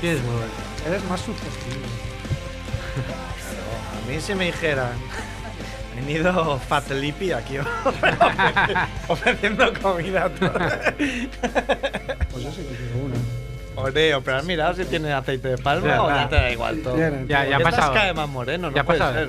[0.00, 0.48] Tienes muy buen-
[0.86, 1.86] Eres más susceptible.
[4.04, 4.92] A mí si me dijeran,
[5.92, 7.56] he venido Fat Lippy aquí
[9.08, 10.24] ofreciendo comida.
[10.24, 10.52] a todos.
[12.30, 13.16] Pues yo sí que quiero una.
[13.82, 16.14] Oreo, pero has mirado si tiene aceite de palma Ya, o ya.
[16.22, 16.96] ya te da igual todo.
[16.98, 17.26] Ya, tiene.
[17.28, 17.68] ya ha ¿Por qué pasado.
[17.82, 19.28] estás cada vez más moreno, no Ya puede ser.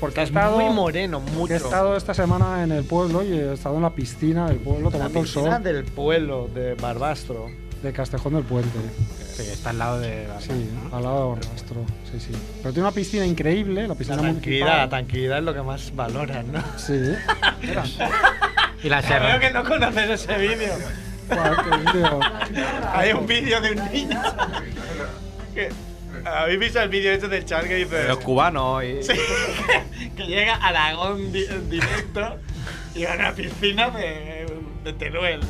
[0.00, 1.52] Porque he Es estado, muy moreno, mucho.
[1.52, 4.86] he estado esta semana en el pueblo y he estado en la piscina del pueblo
[4.86, 7.50] la tomando el piscina sol del pueblo de Barbastro.
[7.82, 8.78] de Castejón del Puente.
[9.44, 10.50] Sí, está al lado de la Sí,
[10.92, 11.86] al lado de Barbastro.
[12.10, 12.32] Sí, sí.
[12.62, 15.94] Pero tiene una piscina increíble, la La piscina tranquilidad, la tranquilidad es lo que más
[15.94, 16.62] valoran, ¿no?
[16.76, 16.94] Sí.
[18.82, 19.40] Y la serra.
[19.40, 20.72] que no conoces ese vídeo.
[22.92, 24.22] Hay un vídeo de un niño.
[25.54, 25.70] que-
[26.24, 27.90] ¿Habéis visto el vídeo este del chaval que dice.
[27.90, 29.02] Pero es cubano y.
[29.02, 29.12] Sí,
[30.16, 32.36] que llega a Aragón di- directo
[32.94, 34.46] y va a una piscina de,
[34.84, 35.40] de Teruel.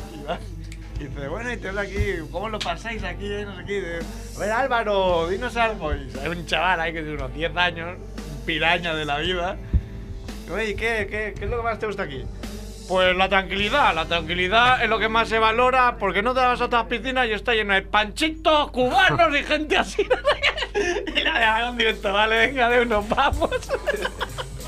[0.99, 3.25] Y, dice, bueno, y Teruel aquí, ¿cómo lo pasáis aquí?
[3.25, 3.45] eh?
[3.45, 3.73] No sé qué.
[3.75, 3.99] Dice,
[4.35, 5.93] a ver, Álvaro, dinos algo.
[5.93, 9.57] Y hay un chaval ahí que tiene unos 10 años, un piraña de la vida.
[10.51, 12.25] Oye, ¿qué, qué, ¿qué es lo que más te gusta aquí?
[12.89, 16.59] Pues la tranquilidad, la tranquilidad es lo que más se valora porque no te vas
[16.59, 20.01] a otras piscinas y está lleno de panchitos, cubanos y gente así.
[21.15, 23.51] y la de Aragón directo, vale, venga, de unos vamos.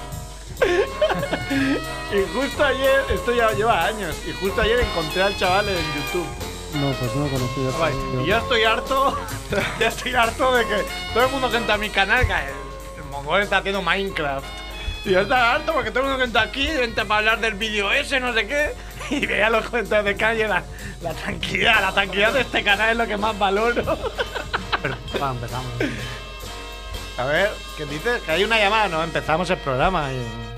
[2.11, 6.27] y justo ayer, esto ya lleva años, y justo ayer encontré al chaval en YouTube.
[6.75, 7.61] No, pues no lo conocí.
[7.67, 8.21] está.
[8.21, 9.17] Y yo estoy harto,
[9.79, 13.05] ya estoy harto de que todo el mundo que entra a mi canal, que el
[13.09, 14.45] mongol está haciendo Minecraft.
[15.03, 17.55] Y yo estoy harto porque todo el mundo que entra aquí, entra para hablar del
[17.55, 18.73] vídeo ese, no sé qué,
[19.09, 20.63] y veía los comentarios de calle, la,
[21.01, 23.97] la tranquilidad, la tranquilidad de este canal es lo que más valoro.
[24.81, 25.71] Pero, va, empezamos.
[27.17, 28.21] A ver, ¿qué dices?
[28.23, 30.11] Que hay una llamada, no, empezamos el programa.
[30.11, 30.50] Y...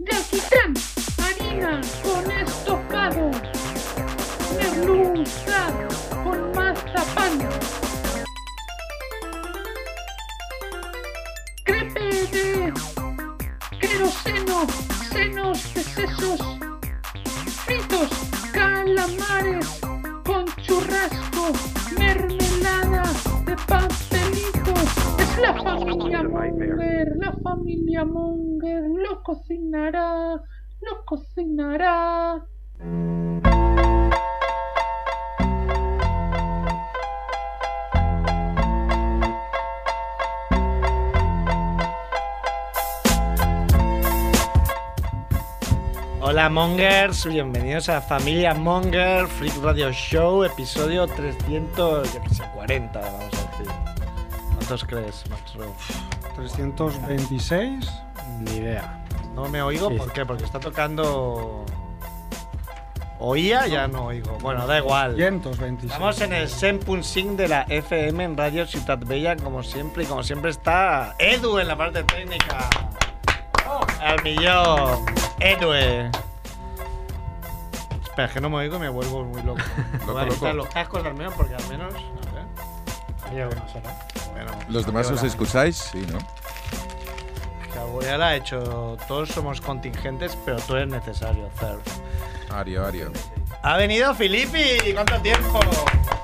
[0.00, 0.74] de alquitrán,
[1.18, 3.30] harina con estofado,
[4.56, 5.60] merluza
[6.24, 7.38] con mazapán,
[11.64, 12.00] crepe
[12.32, 12.72] de
[13.78, 14.66] queroseno,
[15.12, 16.40] senos de sesos,
[17.66, 18.08] fritos,
[18.54, 19.80] calamares
[20.24, 21.52] con churrasco,
[21.98, 23.02] mermelada
[23.44, 24.74] de pastelito.
[25.18, 28.29] Es la familia Munger, la familia Munger
[29.20, 30.42] lo cocinará,
[30.80, 32.42] lo cocinará.
[46.22, 53.00] Hola Mongers, bienvenidos a Familia Monger Freak Radio Show, episodio 300, yo qué sé, 40,
[53.00, 53.66] vamos a decir.
[54.54, 55.74] ¿Cuántos crees, Max Reo?
[56.36, 57.86] 326.
[58.40, 58.99] Ni idea.
[59.40, 59.96] No me oigo, Sí.
[59.96, 60.26] ¿por qué?
[60.26, 61.64] Porque está tocando...
[63.18, 63.66] ¿Oía?
[63.66, 64.36] Ya no oigo.
[64.40, 65.14] Bueno, da igual.
[65.14, 65.84] 526.
[65.92, 70.22] Estamos en el 100.5 de la FM en Radio Ciudad Bella, como siempre, y como
[70.22, 72.68] siempre está Edu en la parte técnica.
[74.00, 75.04] Al millón.
[75.38, 76.10] Edue.
[78.02, 79.60] Espera, es que no me oigo y me vuelvo muy loco.
[80.00, 80.66] Loco, Voy a quitar loco.
[80.66, 81.94] los cascos al menos porque al menos.
[83.26, 83.48] A ver.
[83.72, 83.98] Será.
[84.32, 85.76] Bueno, ¿Los demás os escucháis?
[85.76, 86.18] Sí, ¿no?
[88.02, 88.96] Ya la ha hecho.
[89.08, 91.80] Todos somos contingentes, pero tú eres necesario, Cerf.
[92.50, 93.12] Ario, Ario.
[93.62, 95.60] Ha venido Filippi, ¿cuánto tiempo?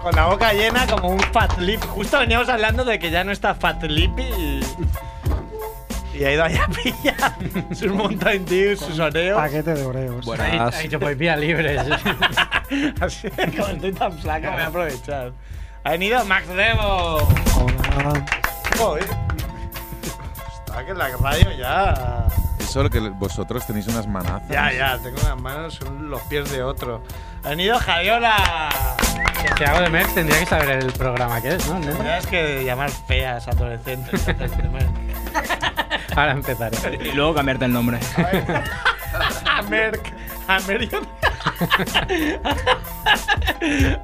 [0.02, 1.82] Con la boca llena como un Fat Lip.
[1.84, 4.60] Justo veníamos hablando de que ya no está Fat Lippy y.
[6.14, 7.34] Y ha ido allá a pillar
[7.74, 9.38] sus Mountain Dew, sus Oreos.
[9.38, 10.26] Paquete de Oreos.
[10.40, 11.78] Ha ha dicho, pues vía libre.
[13.00, 15.32] Así que como estoy tan flaco, voy a aprovechar.
[15.84, 17.18] Ha venido Max Demo.
[17.54, 18.26] Hola.
[18.78, 19.25] Joder.
[20.76, 22.26] Está que en la radio ya.
[22.58, 24.46] Eso que vosotros tenéis unas manazas.
[24.50, 27.02] Ya, ya, tengo las manos, son los pies de otro.
[27.44, 28.76] Ha venido Javiola.
[29.56, 31.76] Si hago de Merck tendría que saber el programa que es, ¿no?
[31.76, 31.94] El nombre.
[31.94, 34.26] Tendrías que llamar feas adolescentes.
[34.36, 34.86] ver.
[36.14, 37.08] Ahora empezaré.
[37.08, 37.98] Y luego cambiarte el nombre.
[39.46, 40.12] a Merck.
[40.46, 40.92] A Merck.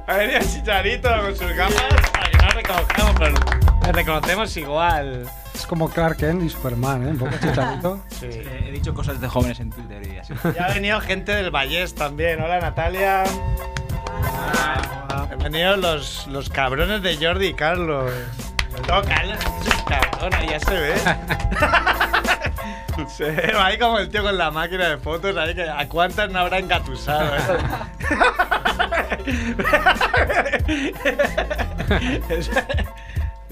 [0.07, 3.42] Ha venido Chicharito con sus gafas para que no reconozcamos, pero
[3.91, 5.29] reconocemos igual.
[5.53, 7.11] Es como Clark Kent y Superman, ¿eh?
[7.11, 7.99] Un poco chicharito.
[8.19, 8.27] Sí.
[8.65, 10.33] He dicho cosas de jóvenes en Twitter y así.
[10.55, 12.41] Ya ha venido gente del Vallés también.
[12.41, 13.23] Hola Natalia.
[15.09, 18.11] Han venido los, los cabrones de Jordi y Carlos.
[18.87, 20.93] No, Carlos es un cabrón, ahí ya se ve.
[23.07, 26.29] se ve ahí como el tío con la máquina de fotos, ahí que a cuántas
[26.31, 27.35] no habrá engatusado.
[27.35, 27.39] ¿eh?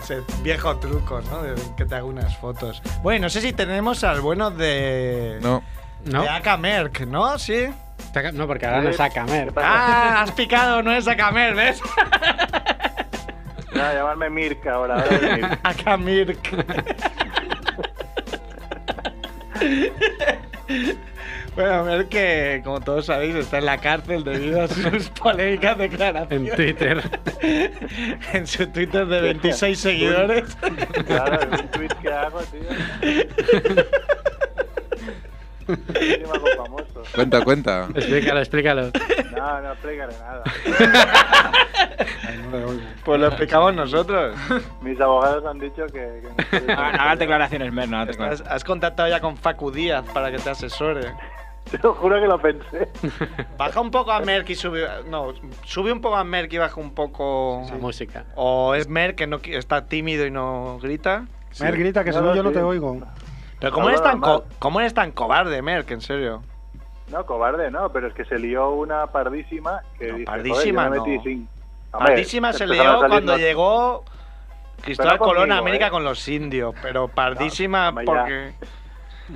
[0.02, 1.44] Ese, viejo truco, ¿no?
[1.44, 2.82] De que te hago unas fotos.
[3.04, 5.38] Bueno, no sé si tenemos al bueno de.
[5.42, 5.64] No.
[6.06, 6.24] ¿No?
[6.24, 7.38] De Aka Merck, ¿no?
[7.38, 7.68] Sí.
[8.34, 9.54] No, porque ahora no saca Mer.
[9.58, 11.82] Ah, has picado, no es Aka Merck, ¿ves?
[13.74, 14.96] No, llamarme Mirka ahora.
[14.96, 16.50] ahora es Merck.
[21.56, 25.90] Bueno, Merck que, como todos sabéis, está en la cárcel debido a sus polémicas En
[25.90, 26.56] declaraciones.
[26.56, 27.02] Twitter.
[28.34, 30.56] en su Twitter de 26 seguidores.
[31.06, 33.82] Claro, es un tweet que hago, tío.
[36.34, 37.04] Hago famoso.
[37.16, 37.88] Cuenta, cuenta.
[37.96, 38.92] explícalo, explícalo.
[39.32, 40.44] No, no explicaré nada.
[43.06, 44.36] Pues lo explicamos nosotros.
[44.82, 45.94] Mis abogados han dicho que.
[45.94, 49.72] que no puedo No hagas decir declaraciones, Mer, no Has, has contactado ya con Facu
[49.72, 51.14] Díaz para que te asesore.
[51.70, 52.90] Te lo juro que lo pensé.
[53.58, 54.88] Baja un poco a Merck y sube.
[55.08, 57.64] No, sube un poco a Merck y baja un poco.
[57.70, 58.26] La música.
[58.36, 61.26] O es Merck que no está tímido y no grita.
[61.60, 62.56] Mer, grita, que si No, no yo no sí.
[62.56, 62.98] te oigo.
[63.60, 65.92] Pero ¿cómo, No, eres, tan co- ¿cómo eres tan cobarde, Merck?
[65.92, 66.42] En serio.
[67.10, 70.98] No, cobarde, no, pero es que se lió una pardísima que No, dije, pardísima joder,
[70.98, 71.24] yo me metí no.
[71.24, 71.50] sin.
[71.94, 74.04] Hombre, Pardísima se lió cuando llegó
[74.82, 75.92] Cristóbal Colón a América ¿eh?
[75.92, 76.74] con los indios.
[76.82, 78.54] Pero pardísima ya.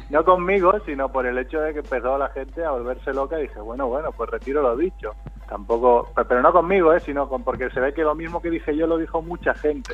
[0.09, 3.43] No conmigo, sino por el hecho de que empezó la gente a volverse loca y
[3.43, 5.13] dije, bueno, bueno, pues retiro lo dicho.
[5.49, 6.99] Tampoco, pe- pero no conmigo, ¿eh?
[6.99, 9.93] sino con, porque se ve que lo mismo que dije yo lo dijo mucha gente.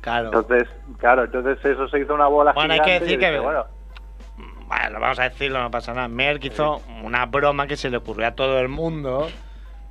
[0.00, 0.26] Claro.
[0.26, 3.64] Entonces, claro, entonces eso se hizo una bola Bueno, hay que decir que- bueno,
[4.68, 6.08] Bueno, vamos a decirlo, no pasa nada.
[6.08, 9.28] Merck hizo una broma que se le ocurrió a todo el mundo.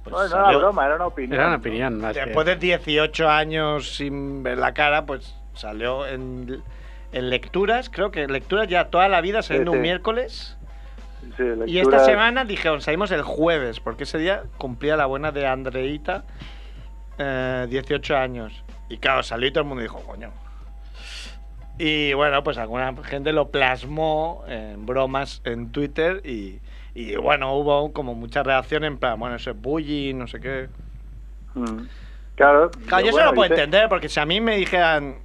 [0.04, 1.34] Pues no, no era salió- broma, era una opinión.
[1.34, 1.60] Era una ¿no?
[1.62, 6.62] opinión más que- Después de 18 años sin ver la cara, pues salió en,
[7.16, 7.90] en lecturas.
[7.90, 10.58] Creo que lecturas ya toda la vida saliendo Sí, un miércoles.
[11.38, 15.48] Sí, Y esta semana dijeron, salimos el jueves, porque ese día cumplía la buena de
[15.48, 16.24] Andreita,
[17.18, 18.64] eh, 18 años.
[18.90, 20.32] Y claro, salió y todo el mundo dijo, coño.
[21.78, 26.60] Y bueno, pues alguna gente lo plasmó en bromas en Twitter y,
[26.94, 30.70] y bueno, hubo como mucha reacción en plan, bueno, eso es bullying, no sé qué.
[31.54, 31.88] Mm.
[32.36, 35.16] Claro, Claro, yo eso bueno, lo puedo dice- entender, porque si a mí me dijeran,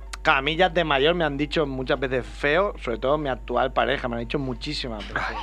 [0.57, 4.17] ya de mayor me han dicho muchas veces feo, sobre todo mi actual pareja, me
[4.17, 5.37] han dicho muchísimas veces.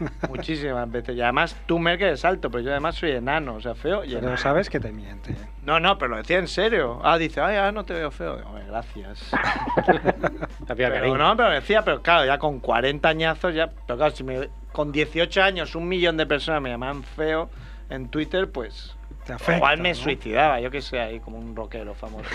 [0.28, 1.16] muchísimas veces.
[1.16, 4.08] Y además tú, Merkel, eres alto, pero yo además soy enano, o sea, feo y
[4.08, 4.36] Pero enano.
[4.36, 5.34] sabes que te miente.
[5.62, 7.00] No, no, pero lo decía en serio.
[7.04, 8.36] Ah, dice, ay, ah, no te veo feo.
[8.36, 9.30] Digo, "Hombre, gracias.
[10.66, 13.70] Pero no, pero decía, pero claro, ya con 40 añazos, ya.
[13.86, 17.48] Pero claro, si me, con 18 años un millón de personas me llamaban feo
[17.90, 18.96] en Twitter, pues.
[19.24, 19.94] Te afecta, igual me ¿no?
[19.94, 22.28] suicidaba, yo que sé, ahí como un rockero famoso.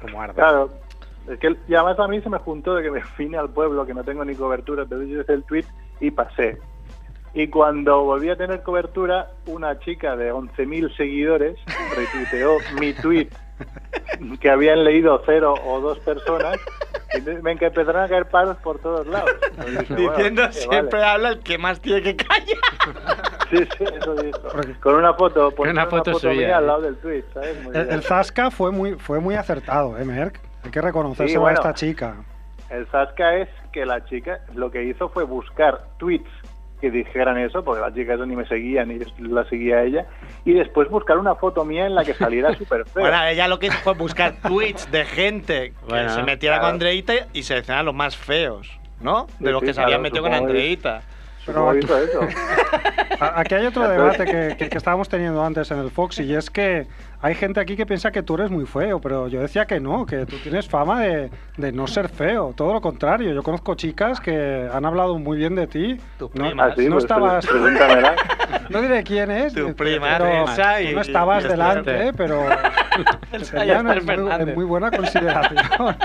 [0.00, 0.26] Como.
[0.34, 0.70] Claro,
[1.28, 3.86] es que y además a mí se me juntó de que me vine al pueblo,
[3.86, 5.66] que no tengo ni cobertura, entonces yo el tweet
[6.00, 6.58] y pasé.
[7.34, 11.58] Y cuando volví a tener cobertura, una chica de 11.000 seguidores
[11.94, 13.28] retuiteó mi tweet
[14.40, 16.58] que habían leído cero o dos personas
[17.14, 19.30] y entonces que empezaron a caer paros por todos lados.
[19.66, 21.04] Dije, Diciendo siempre vale.
[21.12, 22.58] habla el que más tiene que callar.
[23.50, 24.40] Sí, sí, eso dijo.
[24.82, 26.66] Con una foto, poniendo una foto suya, mía al ¿eh?
[26.66, 27.62] lado del tweet, ¿sabes?
[27.64, 30.38] Muy El, el Zasca fue muy, fue muy acertado, ¿eh, Merck?
[30.64, 32.16] Hay que reconocerse Sí, a esta chica.
[32.68, 36.28] El Zasca es que la chica lo que hizo fue buscar tweets
[36.80, 39.82] que dijeran eso, porque la chica eso ni me seguía, ni yo la seguía a
[39.84, 40.06] ella,
[40.44, 43.02] y después buscar una foto mía en la que saliera súper feo.
[43.02, 46.68] Bueno, ella lo que hizo fue buscar tweets de gente que Bueno, se metiera claro.
[46.68, 49.26] con Andreita y seleccionar los más feos, ¿no?
[49.40, 51.02] De Sí, los sí, que se habían claro, metido con Andreita.
[51.44, 52.20] Que hizo eso.
[53.20, 56.50] Aquí hay otro debate que, que- que estábamos teniendo antes en el Fox y es
[56.50, 56.86] que
[57.20, 60.06] hay gente aquí que piensa que tú eres muy feo, pero yo decía que no,
[60.06, 63.32] que tú tienes fama de, de no ser feo, todo lo contrario.
[63.32, 65.96] Yo conozco chicas que han hablado muy bien de ti.
[66.18, 66.64] Tu No, prima.
[66.66, 67.46] Ah, sí, no pues, estabas,
[68.70, 70.44] no diré quién es, Tu eh, prima, pero
[70.80, 72.44] y- no estabas y delante, pero
[73.50, 75.96] tenían está en muy, muy buena consideración.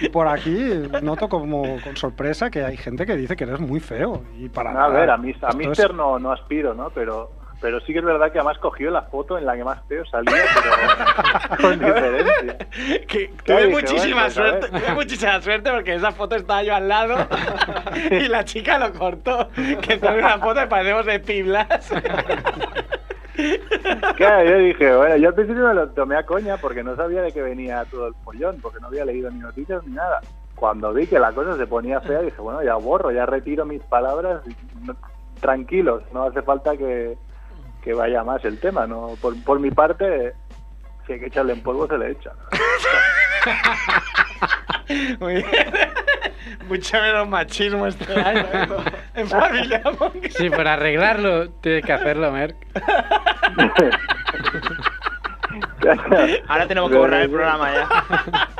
[0.00, 0.56] Y por aquí
[1.02, 4.22] noto como con sorpresa que hay gente que dice que eres muy feo.
[4.38, 5.00] Y para No, a nada.
[5.00, 6.88] ver, a, mí, a mí es- no, no aspiro, ¿no?
[6.90, 7.30] Pero,
[7.62, 10.04] pero sí que es verdad que además cogió la foto en la que más feo
[10.06, 12.58] salía, pero con diferencia.
[13.06, 16.88] Que tuve muchísima bueno, pues, suerte, tuve muchísima suerte porque esa foto estaba yo al
[16.88, 17.16] lado
[18.10, 19.48] y la chica lo cortó.
[19.80, 21.92] Que sale una foto y parecemos de piblas.
[24.16, 27.22] Claro, yo dije, bueno, yo al principio me lo tomé a coña porque no sabía
[27.22, 30.20] de qué venía todo el follón, porque no había leído ni noticias ni nada.
[30.54, 33.82] Cuando vi que la cosa se ponía fea, dije, bueno, ya borro, ya retiro mis
[33.84, 34.54] palabras, y
[34.86, 34.96] no-
[35.40, 37.16] tranquilos, no hace falta que,
[37.82, 38.86] que vaya más el tema.
[38.86, 40.32] no Por, por mi parte,
[41.06, 42.32] si hay que echarle en polvo, se le echa.
[45.20, 45.46] Muy bien.
[46.68, 48.68] Mucho menos machismo este año ¿eh?
[49.14, 50.32] en familia Monger.
[50.32, 52.56] Sí, para arreglarlo tienes que hacerlo, Merck.
[56.48, 57.88] Ahora tenemos que borrar el programa ya.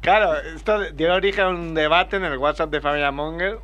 [0.00, 3.58] Claro, esto dio origen a un debate en el WhatsApp de Familia Monger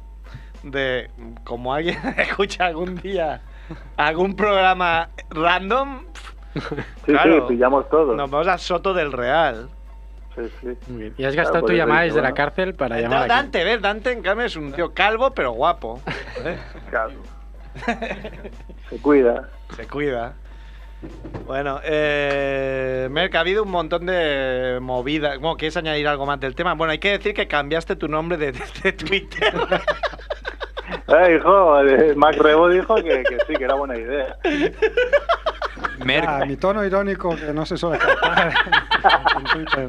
[0.64, 1.08] de
[1.44, 3.40] como alguien escucha algún día
[3.96, 6.04] algún programa random,
[6.54, 6.60] Sí,
[7.06, 7.48] Claro.
[7.48, 8.14] sí, pillamos todo.
[8.14, 9.68] nos vamos a Soto del Real.
[10.36, 10.68] Sí, sí.
[10.88, 11.14] Muy bien.
[11.18, 13.28] Y has gastado tu llamada desde la cárcel para Da- llamar aquí.
[13.28, 13.80] Dante, ¿ves?
[13.82, 16.00] Dante, en cambio, es un tío calvo pero guapo.
[16.44, 16.56] ¿eh?
[16.90, 17.12] Claro.
[18.90, 19.48] Se cuida.
[19.76, 20.34] Se cuida.
[21.46, 25.38] Bueno, eh, Merck, ha habido un montón de movidas.
[25.40, 26.74] Bueno, ¿quieres añadir algo más del tema?
[26.74, 28.52] Bueno, hay que decir que cambiaste tu nombre de,
[28.82, 29.52] de Twitter.
[31.08, 31.80] Eh, hijo,
[32.16, 34.36] Mac Rebo dijo que, que sí, que era buena idea.
[36.04, 38.52] Merck, Ah, mi tono irónico que no se suele captar
[39.36, 39.88] en Twitter.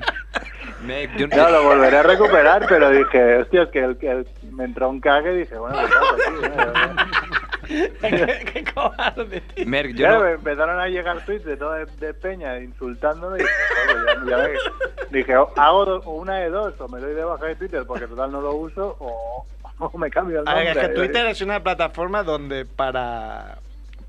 [0.82, 4.28] Merck, yo- No, lo volveré a recuperar, pero dije, hostia, es que, el, que el-
[4.52, 7.96] me entró un cague y dije, bueno, ¿qué pasa aquí?
[8.02, 9.66] qué, qué cobarde, tío.
[9.66, 13.38] Merck, yo Claro, no- me empezaron a llegar tweets de toda de, de Peña insultándome
[13.40, 13.54] y dije,
[13.88, 15.08] "Joder, ya- ya me-".
[15.18, 18.32] dije, hago do- una de dos, o me doy de baja de Twitter porque total
[18.32, 19.46] no lo uso, o,
[19.80, 20.74] o me cambio el A nombre.
[20.74, 23.60] ver, es que Twitter es una plataforma donde para,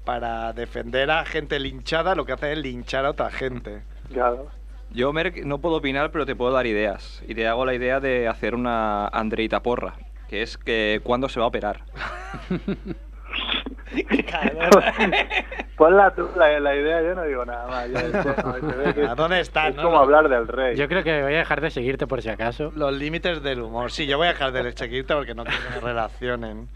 [0.05, 3.83] para defender a gente linchada lo que hace es linchar a otra gente.
[4.13, 4.47] Claro.
[4.91, 7.23] Yo, Merck, no puedo opinar, pero te puedo dar ideas.
[7.27, 9.95] Y te hago la idea de hacer una Andreita porra,
[10.29, 11.81] que es que cuándo se va a operar.
[15.77, 17.87] Ponla tú la, la idea, yo no digo nada más.
[18.95, 19.69] que ¿A dónde están?
[19.69, 19.83] es no?
[19.83, 20.77] como hablar del rey.
[20.77, 22.73] Yo creo que voy a dejar de seguirte por si acaso.
[22.75, 23.91] Los límites del humor.
[23.93, 26.69] Sí, yo voy a dejar de seguirte porque no quiero que me relacionen.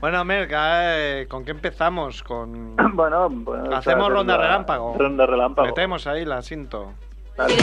[0.00, 2.22] Bueno, Merck, eh, ¿con qué empezamos?
[2.22, 2.76] Con...
[2.94, 4.96] Bueno, bueno, Hacemos ronda la- relámpago.
[4.98, 5.68] Ronda relámpago.
[5.68, 6.92] Metemos ahí la cinto.
[7.36, 7.54] Dale.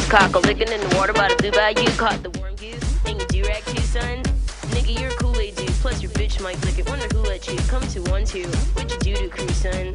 [4.81, 5.69] Nigga, you're a Kool-Aid dude.
[5.81, 6.89] Plus your bitch might lick it.
[6.89, 8.47] Wonder who let you come to one two.
[8.73, 9.93] What you do to crew, son?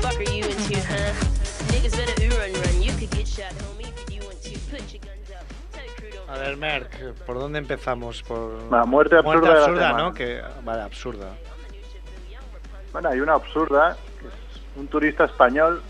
[0.00, 1.12] Fuck are you into, huh?
[1.68, 2.82] Niggas better ooh run run.
[2.82, 4.58] You could get shot, homie, if you want to.
[4.70, 5.44] Put your guns up.
[5.72, 8.22] Tell your crew don't A ver, Merck, ¿por dónde empezamos?
[8.22, 8.70] Por...
[8.70, 9.92] La muerte absurda de la absurda.
[9.92, 10.14] ¿no?
[10.14, 10.42] Que...
[10.64, 11.36] Vale, absurda.
[12.92, 14.32] Bueno, hay una absurda, que es
[14.76, 15.82] un turista español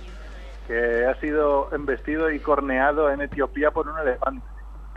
[0.67, 4.45] que ha sido embestido y corneado en Etiopía por un elefante.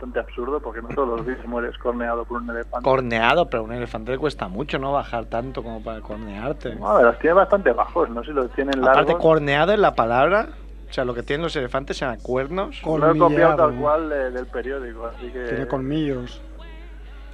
[0.00, 2.88] Bastante absurdo porque no todos los días mueres corneado por un elefante.
[2.88, 4.92] Corneado, pero un elefante le cuesta mucho, ¿no?
[4.92, 6.74] Bajar tanto como para cornearte.
[6.76, 9.02] No, a ver, los tiene bastante bajos, no sé si los tienen largos.
[9.02, 10.48] Aparte, corneado es la palabra.
[10.88, 12.80] O sea, lo que tienen los elefantes se llaman cuernos.
[12.82, 15.44] No he copiado tal cual de- del periódico, así que...
[15.44, 16.40] Tiene colmillos.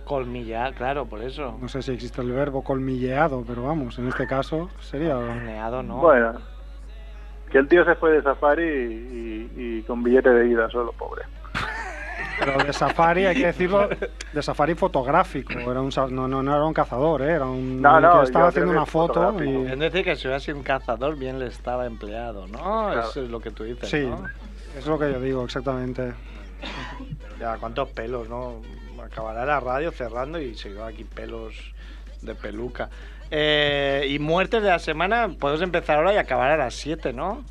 [0.05, 1.57] Colmillar, claro, por eso.
[1.61, 5.15] No sé si existe el verbo colmilleado, pero vamos, en este caso sería...
[5.15, 5.99] Corneado, ¿no?
[5.99, 6.33] Bueno,
[7.49, 10.93] que el tío se fue de safari y, y- y con billete de ida solo,
[10.93, 11.23] pobre.
[12.39, 13.89] Pero de safari, hay que decirlo,
[14.33, 15.53] de safari fotográfico.
[15.71, 17.33] Era un, sa- no, no, no era un cazador, ¿eh?
[17.33, 19.67] era un No, no, que estaba haciendo una foto y...
[19.67, 22.59] Es decir, que si hubiera sido un cazador, bien le estaba empleado, ¿no?
[22.93, 23.01] Claro.
[23.11, 24.25] Eso es lo que tú dices, Sí, ¿no?
[24.79, 26.13] es lo que yo digo, exactamente.
[27.41, 28.63] Ya, cuántos pelos, ¿no?
[29.03, 31.55] Acabará la radio cerrando y se aquí pelos
[32.23, 32.89] de peluca.
[33.31, 37.45] Eh, y muertes de la semana, podemos empezar ahora y acabar a las 7, ¿no?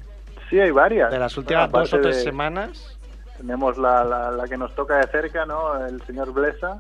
[0.50, 1.12] Sí, hay varias.
[1.12, 2.95] De las últimas Bueno, dos o tres de- semanas.
[3.46, 5.86] Tenemos la, la, la que nos toca de cerca, ¿no?
[5.86, 6.80] El señor Blesa,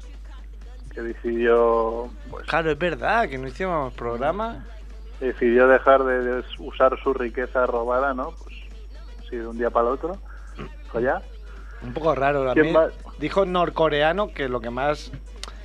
[0.91, 4.65] que decidió pues, Claro, es verdad que no hicimos programa.
[5.19, 8.31] decidió dejar de, de usar su riqueza robada, ¿no?
[8.43, 8.55] Pues
[9.19, 10.17] así de un día para el otro.
[10.91, 11.21] Pues ya.
[11.83, 12.49] Un poco raro.
[12.49, 12.91] A ¿Quién mí más?
[13.19, 15.11] dijo norcoreano que lo que más.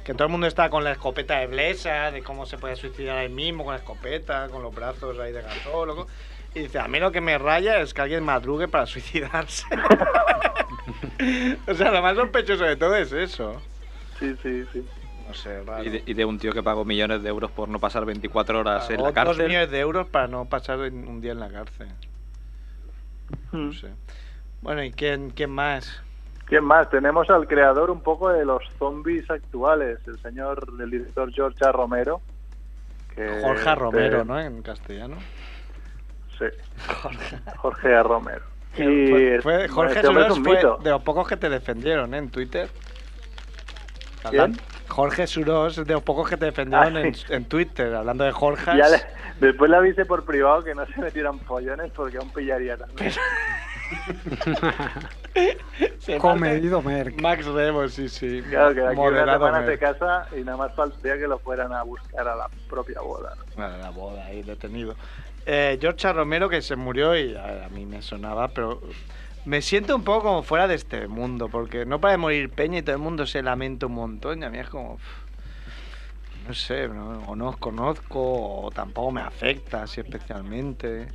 [0.04, 3.16] Que todo el mundo está con la escopeta de Blesa, de cómo se puede suicidar
[3.16, 6.08] ahí mismo con la escopeta, con los brazos ahí de gasólogo.
[6.54, 9.64] Y dice: A mí lo que me raya es que alguien madrugue para suicidarse.
[11.66, 13.60] o sea, lo más sospechoso de todo es eso.
[14.18, 14.86] Sí, sí, sí.
[15.28, 15.84] No sé, raro.
[15.84, 18.60] Y de, y de un tío que pagó millones de euros por no pasar 24
[18.60, 19.46] horas en Pagó la dos cárcel.
[19.46, 21.88] millones de euros para no pasar un día en la cárcel.
[23.52, 23.72] No Mm.
[23.72, 23.88] sé.
[24.62, 26.02] Bueno, ¿y quién, quién más?
[26.46, 26.90] ¿Quién más?
[26.90, 31.72] Tenemos al creador un poco de los zombies actuales, el señor, el director George A.
[31.72, 32.20] Romero.
[33.14, 34.38] que- Jorge Romero, ¿no?
[34.38, 35.16] En castellano.
[36.38, 36.46] Sí.
[37.56, 38.02] Jorge A.
[38.02, 38.42] Romero.
[38.74, 40.78] Que Y fue, Jorge este Suros fue mito.
[40.82, 42.18] de los pocos que te defendieron ¿eh?
[42.18, 42.68] en Twitter.
[44.30, 44.56] ¿Quién?
[44.88, 47.24] Jorge Suros de los pocos que te defendieron Ah, en, sí.
[47.30, 48.70] en Twitter, hablando de Jorge.
[49.40, 53.10] Después le avisé por privado que no se metieran pollones porque aún pillaría también.
[56.20, 57.20] Comedido Merck.
[57.20, 58.42] Max Rebo, sí, sí.
[58.48, 61.38] Claro, que de aquí a una Moderado semana casa y nada más faltaría que lo
[61.38, 63.34] fueran a buscar a la propia boda.
[63.36, 63.44] ¿no?
[63.56, 64.94] Bueno, la boda ahí detenido.
[65.46, 66.12] Eh, George A.
[66.12, 68.80] Romero que se murió y a, a mí me sonaba, pero
[69.44, 72.78] me siento un poco como fuera de este mundo, porque no para de morir Peña
[72.78, 74.98] y todo el mundo se lamenta un montón y a mí es como...
[76.46, 81.08] no sé, no, o no os conozco, o tampoco me afecta así especialmente.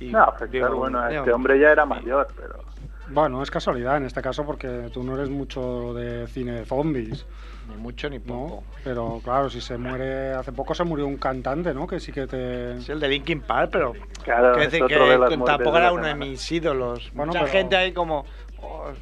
[0.00, 2.62] Y No, afectar, digo, bueno, coño, este hombre ya era mayor, pero...
[3.08, 7.26] Bueno, es casualidad en este caso porque tú no eres mucho de cine de zombies,
[7.68, 8.24] Ni mucho ni ¿no?
[8.24, 8.64] poco.
[8.82, 10.32] Pero claro, si se muere...
[10.34, 11.86] Hace poco se murió un cantante, ¿no?
[11.86, 12.76] Que sí que te...
[12.76, 13.92] Es el de Linkin Park, pero
[14.22, 17.10] Claro, es decir que de tampoco era uno de mis ídolos.
[17.14, 18.24] Bueno, Mucha pero- gente ahí como...
[18.62, 18.92] oh,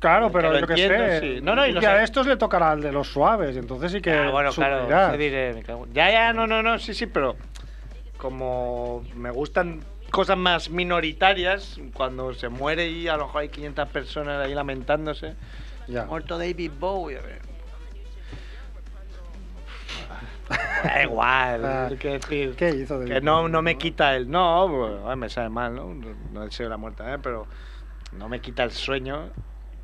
[0.00, 1.20] Claro, Que pero lo yo qué sé.
[1.20, 1.40] sí.
[1.42, 4.12] No, no, y que a estos le tocará al de los suaves, entonces sí que
[4.12, 4.88] Ah, bueno, claro,
[5.92, 7.36] Ya, ya, no, no, no, sí, sí, pero
[8.16, 9.80] como me gustan
[10.10, 15.34] cosas más minoritarias, cuando se muere y a lo mejor hay 500 personas ahí lamentándose,
[15.86, 16.04] Ya.
[16.06, 17.41] muerto David Bowie, a ver.
[20.84, 23.00] Da igual, Ah, quiero decir, ¿Qué hizo?
[23.04, 24.30] que no, no me quita el...
[24.30, 24.68] No,
[25.04, 25.94] pues, me sabe mal, ¿no?
[26.32, 27.18] No deseo la muerte, ¿eh?
[27.22, 27.46] pero
[28.12, 29.30] no me quita el sueño.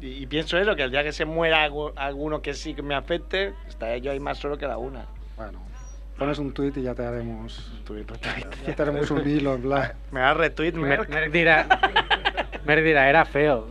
[0.01, 2.83] Y, y pienso eso, que el día que se muera algu- alguno que sí que
[2.83, 5.07] me afecte, estaré yo ahí más solo que la una.
[5.37, 5.61] Bueno,
[6.17, 7.83] pones un tuit y ya te haremos...
[7.85, 8.47] Tuit, tuit, tuit.
[8.67, 9.93] Ya te haremos un hilo, en plan...
[10.11, 11.09] Me da retweet, Mer, Merck.
[11.11, 11.67] Merck dirá,
[12.65, 13.69] Merck dirá, era feo.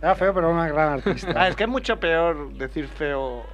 [0.00, 1.32] Era feo, pero una gran artista.
[1.36, 3.44] Ah, es que es mucho peor decir feo.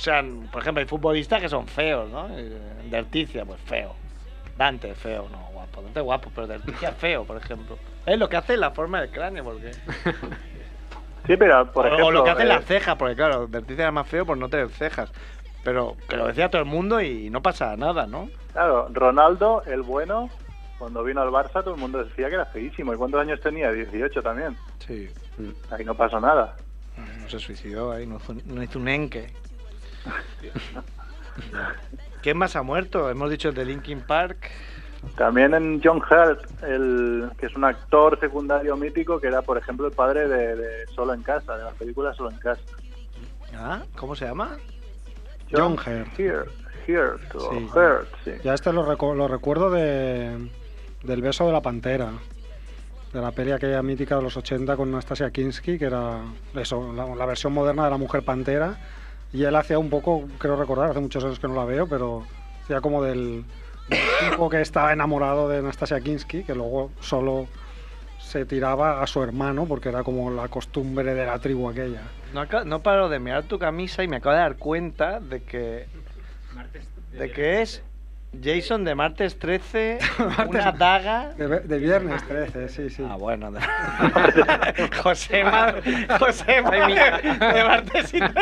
[0.00, 2.26] O sea, por ejemplo, hay futbolistas que son feos, ¿no?
[2.30, 3.94] Eh, Derticia, pues feo.
[4.56, 5.82] Dante, feo, no, guapo.
[5.82, 7.76] Dante guapo, pero Derticia feo, por ejemplo.
[8.06, 9.72] Es lo que hace la forma del cráneo, porque.
[11.26, 12.06] Sí, pero por o, ejemplo...
[12.06, 14.48] o lo que hacen eh, las cejas, porque claro, Derticia era más feo por no
[14.48, 15.12] tener cejas.
[15.62, 18.30] Pero que lo decía todo el mundo y no pasa nada, ¿no?
[18.52, 20.30] Claro, Ronaldo, el bueno,
[20.78, 22.94] cuando vino al Barça todo el mundo decía que era feísimo.
[22.94, 23.70] ¿Y cuántos años tenía?
[23.70, 24.56] 18 también.
[24.78, 25.10] Sí.
[25.70, 26.56] Ahí no pasó nada.
[26.96, 29.30] No se suicidó ahí, no hizo un enque.
[32.22, 33.10] ¿Quién más ha muerto?
[33.10, 34.50] Hemos dicho el de Linkin Park.
[35.16, 39.86] También en John Hurt, el, que es un actor secundario mítico, que era, por ejemplo,
[39.86, 42.60] el padre de, de Solo en Casa, de la película Solo en Casa.
[43.56, 43.82] ¿Ah?
[43.96, 44.58] ¿Cómo se llama?
[45.50, 46.18] John Hurt.
[46.18, 46.50] Hurt,
[46.86, 47.68] Hurt, o Sí.
[47.74, 48.32] Hurt, sí.
[48.44, 50.50] Ya este lo, recuerdo de,
[51.02, 52.10] del beso de la pantera.
[53.12, 56.20] De la peli aquella mítica de los 80 con Nastasia Kinski, que era
[56.54, 58.78] eso, la, la versión moderna de la mujer pantera.
[59.32, 62.24] Y él hacía un poco, creo recordar, hace muchos años que no la veo, pero
[62.62, 63.44] hacía como del,
[63.88, 63.98] del
[64.30, 67.46] tipo que estaba enamorado de Nastasia Kinski, que luego solo
[68.18, 72.02] se tiraba a su hermano, porque era como la costumbre de la tribu aquella.
[72.34, 75.86] No, no paro de mirar tu camisa y me acabo de dar cuenta de que.
[77.12, 77.82] de que es
[78.42, 79.98] Jason de martes 13,
[80.48, 81.30] una daga.
[81.36, 83.04] De, viernes 13, sí, sí.
[83.08, 83.50] Ah, bueno.
[83.50, 83.60] de-
[85.02, 85.74] Josema,
[86.18, 88.32] Josema de martes y 13.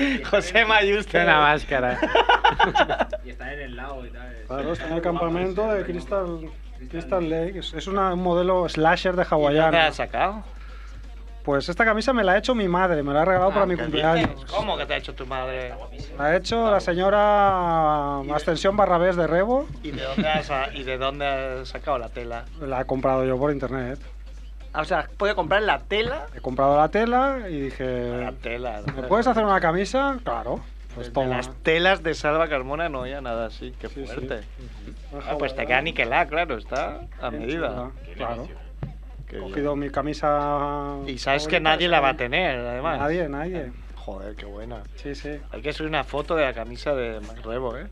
[0.32, 1.06] Usted.
[1.10, 1.98] Tiene una máscara.
[3.24, 4.34] Y está en el lago y tal.
[4.46, 6.50] Claro, está en el campamento de Crystal,
[6.90, 7.58] Crystal Lake.
[7.58, 9.72] Es, una- un modelo slasher de ¿Y dónde hawaiano.
[9.72, 10.42] la has sacado?
[11.44, 13.66] Pues esta camisa me la ha hecho mi madre, me la ha regalado para Ah,
[13.66, 14.30] mi ¿qué cumpleaños.
[14.34, 14.50] dices?
[14.52, 15.72] ¿Cómo que te ha hecho tu madre?
[16.18, 19.66] La ha hecho la señora Ascensión Barrabés de Rebo.
[19.82, 22.44] ¿Y de dónde has, ¿y de dónde has sacado la tela?
[22.60, 23.98] La he comprado yo por internet.
[24.74, 26.26] O sea, ¿puedo comprar la tela?
[26.34, 28.82] He comprado la tela y La dije, tela.
[28.94, 30.16] ¿me puedes hacer una camisa?
[30.22, 30.60] Claro.
[30.94, 34.06] Pues De las telas de Salva Carmona no había nada así, qué Sí, sí.
[34.06, 34.40] fuerte.
[35.12, 37.90] Una Ah, pues te queda niquelada, claro, está a medida.
[38.16, 38.48] Claro.
[39.28, 39.50] Qué He bien.
[39.50, 40.96] cogido mi camisa.
[41.06, 42.98] Y sabes que nadie la va a tener, además.
[42.98, 43.72] Nadie, nadie.
[43.96, 44.82] Joder, qué buena.
[44.96, 45.38] Sí, sí.
[45.52, 47.86] Hay que subir una foto de la camisa de Rebo, ¿eh?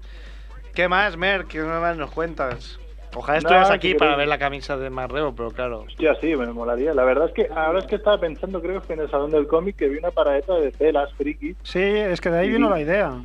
[0.74, 1.44] ¿Qué más, Mer?
[1.46, 2.78] ¿Qué más nos cuentas?
[3.14, 5.80] Ojalá estuvieras si aquí queréis- para ver la camisa de Mac Rebo, pero claro.
[5.86, 6.94] Hostia, sí, me molaría.
[6.94, 9.46] La verdad es que ahora es que estaba pensando, creo que en el salón del
[9.46, 11.56] cómic, que vi una paradeta de telas frikis.
[11.62, 13.20] Sí, es que de ahí vino la idea.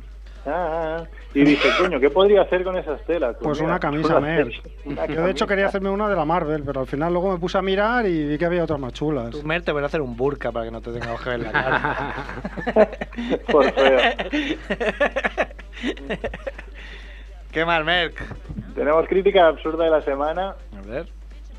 [0.46, 3.34] Ah, ah, y dije, coño, ¿qué podría hacer con esas telas?
[3.40, 4.36] Pues mira, una camisa una
[5.08, 7.56] Yo de hecho quería hacerme una de la Marvel, pero al final luego me puse
[7.56, 9.30] a mirar y vi que había otras más chulas.
[9.30, 11.40] Tú, Mer, te voy a hacer un burka para que no te tenga que ver
[11.40, 12.14] la cara.
[13.50, 13.98] Por feo.
[17.54, 18.20] ¿Qué más, Merck?
[18.74, 20.56] Tenemos crítica absurda de la semana.
[20.76, 21.06] A ver.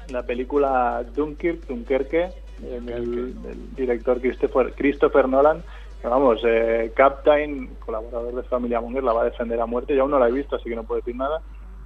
[0.10, 5.64] La película Dunkirk, Dunkerque, del, del director Christopher, Christopher Nolan.
[6.02, 9.96] Que Vamos, eh, Captain, colaborador de Familia Monger, la va a defender a muerte.
[9.96, 11.40] Yo aún no la he visto, así que no puedo decir nada.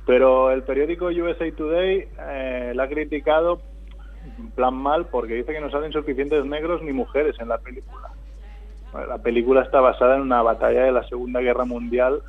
[0.08, 3.62] Pero el periódico USA Today eh, la ha criticado
[4.40, 8.10] en plan mal porque dice que no salen suficientes negros ni mujeres en la película.
[9.08, 12.24] La película está basada en una batalla de la Segunda Guerra Mundial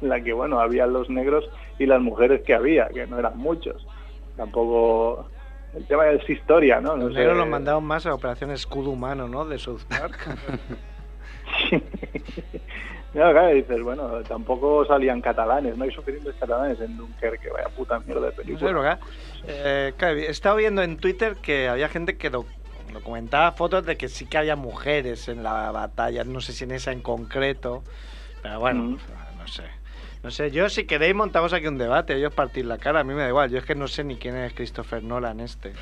[0.00, 1.44] en la que, bueno, había los negros
[1.78, 3.86] y las mujeres que había, que no eran muchos.
[4.36, 5.28] Tampoco...
[5.74, 6.96] El tema es historia, ¿no?
[6.98, 9.46] No Los negros los mandaron más a Operación Escudo Humano, ¿no?
[9.46, 10.18] De South Park.
[13.14, 17.98] no, claro, dices, bueno, tampoco salían catalanes, no hay suficientes catalanes en Dunkerque, vaya puta
[18.00, 18.98] mierda de No sé, película.
[19.46, 22.46] Eh, claro, he estado viendo en Twitter que había gente que doc-
[22.92, 26.72] documentaba fotos de que sí que había mujeres en la batalla, no sé si en
[26.72, 27.82] esa en concreto.
[28.42, 28.98] Pero bueno, Mm.
[29.38, 29.64] no sé.
[30.22, 33.12] No sé, yo si queréis montamos aquí un debate, ellos partir la cara, a mí
[33.12, 33.50] me da igual.
[33.50, 35.72] Yo es que no sé ni quién es Christopher Nolan este.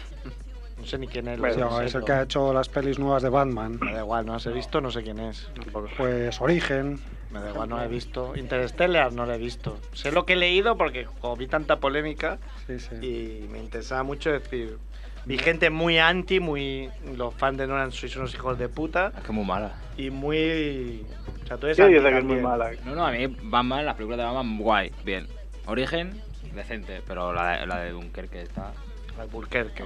[0.78, 1.38] No sé ni quién es.
[1.38, 3.78] Sí, lo es el que ha hecho las pelis nuevas de Batman.
[3.82, 5.50] Me da igual, no las he visto, no sé quién es.
[5.98, 6.98] Pues Origen.
[7.30, 8.34] Me da igual, no la he visto.
[8.34, 9.78] Interstellar no la he visto.
[9.92, 12.94] Sé lo que he leído porque como vi tanta polémica Sí, sí.
[12.96, 14.78] y me interesaba mucho decir...
[15.24, 16.90] Vi gente muy anti, muy...
[17.16, 19.72] Los fans de Nolan sois unos hijos de puta Es que es muy mala.
[19.96, 21.04] y muy...
[21.44, 22.70] O sea, tú eres Sí, anti dice que es muy mala.
[22.84, 25.26] No, no, a mí Batman, las películas de Batman, guay, bien.
[25.66, 26.20] Origen,
[26.54, 28.72] decente, pero la, de- la de Dunkerque está...
[29.18, 29.84] Albuquerque.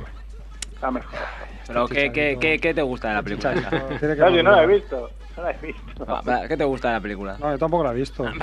[0.75, 1.18] Está mejor.
[1.66, 3.55] Pero ¿qué, qué, qué, qué te gusta de la película?
[4.16, 5.11] No, yo no la he visto.
[5.37, 6.07] No la he visto.
[6.07, 7.37] Va, va, ¿Qué te gusta de la película?
[7.40, 8.25] No, yo tampoco la he visto.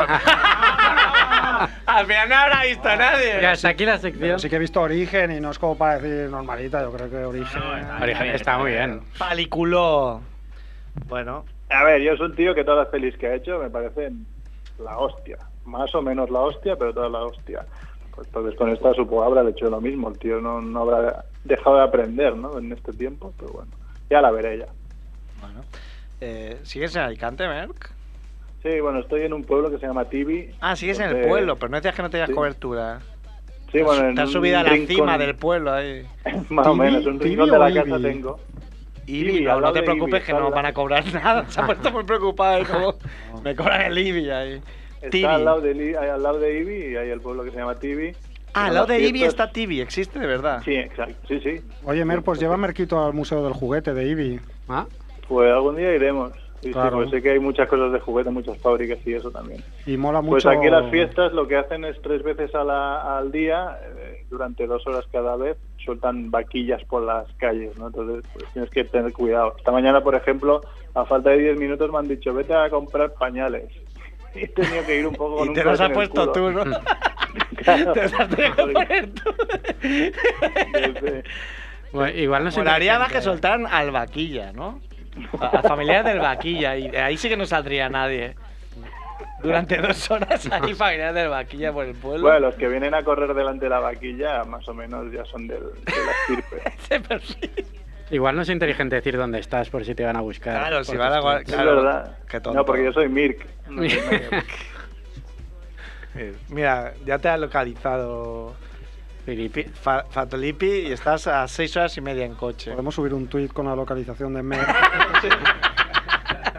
[1.86, 3.42] Al final no habrá visto a nadie.
[3.42, 4.22] Y hasta aquí la sección.
[4.22, 6.82] Pero sí que he visto Origen y no es como para decir normalita.
[6.82, 7.62] Yo creo que Origen.
[8.02, 9.02] Origen está muy bien.
[9.18, 10.22] Paliculó.
[11.08, 13.70] Bueno, A ver, yo soy un tío que todas las pelis que ha hecho me
[13.70, 14.26] parecen
[14.84, 15.38] la hostia.
[15.66, 17.66] Más o menos la hostia, pero toda la hostia.
[18.16, 20.10] Pues entonces con esta supongo habrá hecho lo mismo.
[20.10, 22.58] El tío no, no habrá dejado de aprender, ¿no?
[22.58, 23.72] En este tiempo, pero bueno.
[24.10, 24.66] Ya la veré ya.
[25.40, 25.62] bueno.
[26.22, 27.92] Eh, ¿Sigues en Alicante, Merck?
[28.64, 30.52] Sí, bueno, estoy en un pueblo que se llama Tibi.
[30.62, 32.36] Ah, sigues en el donde- pueblo, pero no decías que no tenías Sí.
[32.36, 33.00] cobertura.
[33.72, 36.06] Sí, bueno, en Te has un subido a la rincón- cima del pueblo ahí.
[36.50, 37.80] Más o menos, un rincón de la Ibi?
[37.84, 38.40] casa tengo.
[39.08, 41.50] Ibi, Ibi, no, te preocupes Ibi, que no van a cobrar nada.
[41.50, 42.62] Se ha puesto muy preocupado.
[42.62, 42.96] y como,
[43.44, 44.62] me cobran el Ibi ahí.
[44.98, 45.24] Está Tibi.
[45.26, 47.76] al lado, de, Li- al lado de Ibi y hay el pueblo que se llama
[47.76, 48.12] Tibi.
[48.54, 50.62] Ah, al lado de Ibi está Tibi, existe de verdad.
[50.64, 51.16] Sí, exacto.
[51.28, 51.62] Sí, sí.
[51.86, 54.40] Oye, Mer, pues lleva Merquito al Museo del Juguete de Ibi.
[54.70, 54.86] ¿Ah?
[55.32, 56.34] Pues algún día iremos.
[56.62, 59.64] Sí, sí, pues sé que hay muchas cosas de juguete, muchas fábricas y eso también.
[59.86, 60.50] Y mola Pues mucho.
[60.50, 64.68] aquí las fiestas lo que hacen es tres veces a la- al día, eh, durante
[64.68, 67.88] dos horas cada vez, sueltan vaquillas por las calles, ¿no?
[67.88, 69.56] Entonces pues, tienes que tener cuidado.
[69.58, 70.60] Esta mañana, por ejemplo,
[70.94, 73.70] a falta de 10 minutos me han dicho, vete a comprar pañales.
[74.36, 75.94] Y he tenido que ir un poco con Y un te los has en el
[75.94, 76.32] puesto culo.
[76.34, 76.64] tú, ¿no?
[77.56, 77.94] Claro.
[77.94, 79.32] Te los has tenido poner tú.
[80.74, 81.24] desde-
[81.94, 82.60] Bueno, igual no sé.
[82.60, 84.80] Molaría más que soltaran al vaquilla, ¿no?
[85.40, 86.76] A, a familiares del vaquilla.
[86.78, 88.36] Y de ahí sí que no saldría nadie.
[89.42, 92.22] Durante dos horas ahí familiares del vaquilla por el pueblo.
[92.22, 95.48] Bueno, los que vienen a correr delante de la vaquilla, más o menos ya son
[95.48, 96.62] del, de la estirpe.
[96.78, 97.66] Ese perfil.
[98.12, 100.60] Igual no es inteligente decir dónde estás por si te van a buscar.
[100.60, 102.60] Claro, si van a Claro, qué tonto.
[102.60, 103.48] No, porque yo soy Mirk.
[103.70, 104.46] No soy Mirk.
[106.50, 108.54] Mira, ya te ha localizado
[109.26, 109.64] Filipi.
[109.64, 112.72] Fa- Fatolipi y estás a seis horas y media en coche.
[112.72, 114.66] Podemos subir un tuit con la localización de Mer.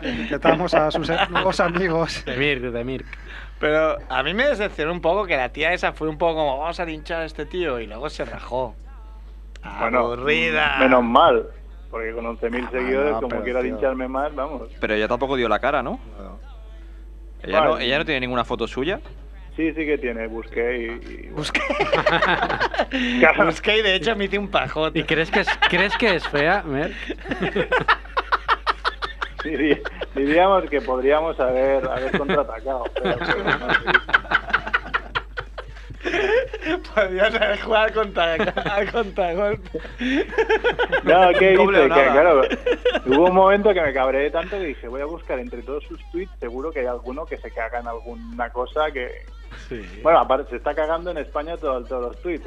[0.03, 2.25] Etiquetamos a sus nuevos amigos.
[2.25, 3.07] De Mirk, de Mirk.
[3.61, 6.59] Pero a mí me decepcionó un poco que la tía esa fue un poco como
[6.59, 8.75] vamos a linchar a este tío y luego se rajó.
[9.79, 10.77] Bueno, Aburrida.
[10.81, 11.47] menos mal.
[11.89, 13.73] Porque con 11.000 Ah, seguidores, no, como pero, quiera tío.
[13.75, 14.63] lincharme más, vamos.
[14.81, 16.01] Pero ella tampoco dio la cara, ¿no?
[17.43, 18.99] Ella, no, ella no tiene ninguna foto suya.
[19.57, 20.85] Sí, sí que tiene, busqué y...
[21.27, 21.61] y- Busqué.
[23.21, 23.47] Claro.
[23.47, 24.99] Busqué y de hecho me hice un pajote.
[24.99, 26.95] ¿Y crees que es, crees que es fea, Merck?
[29.45, 29.83] Diri-
[30.15, 32.85] diríamos que podríamos haber, haber contraatacado.
[32.95, 33.81] Pero, pero no, sí.
[36.95, 38.35] Podrías haber jugado al contra,
[38.75, 39.81] al contragolpe.
[41.05, 41.83] No, ¿qué hice?
[41.83, 42.43] Que, claro,
[43.07, 45.99] hubo un momento que me cabreé tanto que dije, voy a buscar entre todos sus
[46.11, 49.09] tweets, seguro que hay alguno que se caga en alguna cosa que...
[50.03, 52.45] Bueno, aparte, se está cagando en España todo- todos los tweets,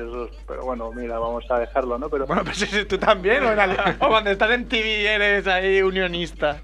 [0.47, 2.09] pero bueno, mira, vamos a dejarlo, ¿no?
[2.09, 5.47] Pero Bueno, pues si tú también, o, en Ale- o cuando estás en TV eres
[5.47, 6.57] ahí unionista.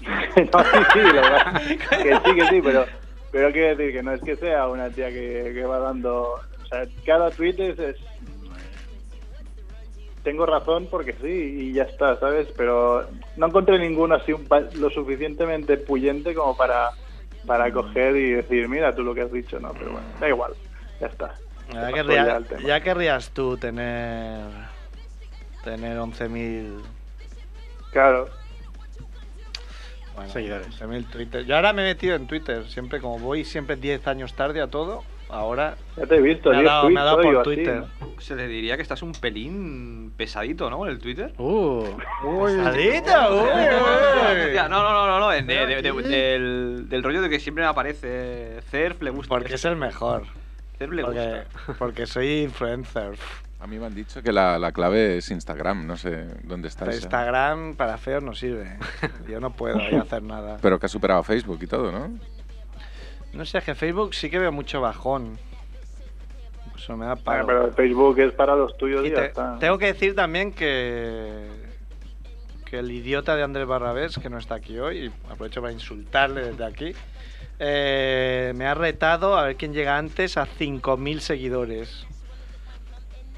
[0.04, 1.62] no, sí, sí, la verdad,
[2.02, 2.84] que sí, que sí, pero,
[3.34, 6.34] pero quiero decir que no es que sea una tía que, que va dando...
[6.62, 7.96] O sea, cada tweet es, es-
[10.22, 12.46] Tengo razón porque sí, y ya está, ¿sabes?
[12.56, 16.90] Pero no encontré ninguno así un pa- lo suficientemente puyente como para,
[17.44, 19.72] para coger y decir, mira tú lo que has dicho, ¿no?
[19.72, 20.52] Pero bueno, da igual,
[21.00, 21.34] ya está.
[21.72, 24.46] Ya querría- ya querrías tú tener.
[25.64, 26.80] tener 11.000.
[27.90, 28.28] Claro,
[30.14, 30.68] Bueno, Seguidores.
[30.80, 31.44] 11.000 Twitter.
[31.44, 34.68] Yo ahora me he metido en Twitter, siempre como voy siempre 10 años tarde a
[34.68, 37.40] todo, ahora ya te he visto, me ha 10 dado, me ha dado por o
[37.40, 37.82] así, Twitter.
[38.00, 38.20] ¿no?
[38.20, 40.84] Se le diría que estás un pelín pesadito, ¿no?
[40.86, 41.32] En el Twitter.
[41.38, 41.84] Uh,
[42.24, 43.30] Uy, ¡Pesadita!
[43.32, 44.54] uy, uy!
[44.56, 45.28] No, no, no, no, no.
[45.30, 49.28] de- de- de- del, del rollo de que siempre me aparece Cerf, le gusta.
[49.28, 50.24] Porque es el mejor.
[50.78, 51.74] Cerf le Porque, gusta.
[51.78, 53.14] porque soy influencer.
[53.64, 56.84] A mí me han dicho que la, la clave es Instagram, no sé dónde está
[56.84, 56.96] esa.
[56.96, 58.76] Instagram para feos no sirve.
[59.26, 60.58] Yo no puedo ahí hacer nada.
[60.60, 62.10] Pero que ha superado Facebook y todo, ¿no?
[63.32, 65.38] No sé, es que Facebook sí que veo mucho bajón.
[66.76, 69.58] Eso me da Ah, pero Facebook es para los tuyos Y y ya te- está.
[69.58, 71.48] tengo que decir también que
[72.66, 76.50] que el idiota de Andrés Barrabés, que no está aquí hoy, y aprovecho para insultarle
[76.50, 76.92] desde aquí,
[77.58, 82.06] eh, me ha retado a ver quién llega antes a 5.000 seguidores.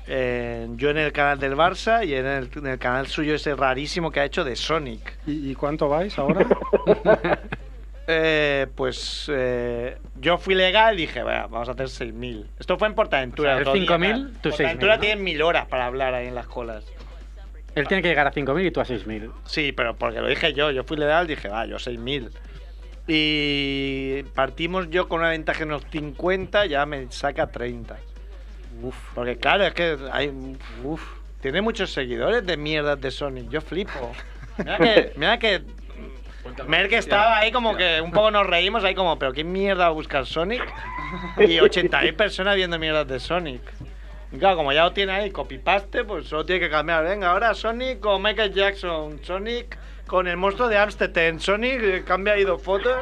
[0.09, 3.55] Eh, yo en el canal del Barça y en el, en el canal suyo ese
[3.57, 5.19] rarísimo que ha hecho de Sonic.
[5.27, 6.47] ¿Y, y cuánto vais ahora?
[8.09, 12.47] Eh, pues eh, yo fui legal y dije, "Bueno, vamos a hacer 6.000.
[12.57, 13.51] Esto fue en Portaventura.
[13.51, 14.31] O sea, otro el día, 5.000, claro.
[14.43, 15.01] tú 6.000, Portaventura ¿no?
[15.01, 16.85] tiene 1.000 horas para hablar ahí en las colas.
[17.75, 19.33] Él tiene que llegar a 5.000 y tú a 6.000.
[19.45, 20.71] Sí, pero porque lo dije yo.
[20.71, 22.31] Yo fui legal, dije, va, yo 6.000.
[23.09, 27.97] Y partimos yo con una ventaja de unos 50, ya me saca 30.
[28.83, 28.97] Uf.
[29.15, 30.33] Porque claro, es que hay.
[30.85, 31.03] Uf.
[31.41, 33.49] Tiene muchos seguidores de mierdas de Sonic.
[33.51, 34.13] Yo flipo.
[34.59, 35.13] Mira que.
[35.17, 35.63] Mira que
[36.67, 39.91] Merck estaba ahí como que un poco nos reímos ahí como, pero ¿qué mierda va
[39.91, 40.63] a buscar Sonic?
[41.39, 43.61] Y 80.000 personas viendo mierdas de Sonic.
[44.33, 47.05] Y claro, como ya lo tiene ahí, copy-paste, pues solo tiene que cambiar.
[47.05, 52.35] Venga, ahora Sonic con Michael Jackson, Sonic con el monstruo de Amstetten, Sonic eh, cambia
[52.35, 52.97] ahí dos fotos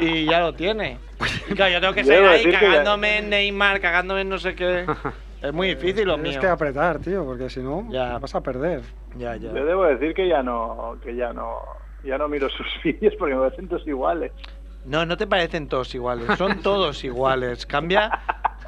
[0.00, 0.98] y ya lo tiene.
[1.56, 4.28] Claro, yo tengo que salir Debo ahí decir que ya- cagándome en Neymar, cagándome en
[4.28, 4.86] no sé qué.
[5.42, 6.40] Es muy difícil lo Tienes mío.
[6.40, 8.18] que apretar, tío, porque si no Ya.
[8.18, 8.80] vas a perder.
[9.16, 9.52] Ya, ya.
[9.52, 11.58] Yo debo decir que ya no, que ya no,
[12.02, 14.32] ya no miro sus vídeos porque me parecen todos iguales.
[14.86, 17.66] No, no te parecen todos iguales, son todos iguales.
[17.66, 18.10] Cambia.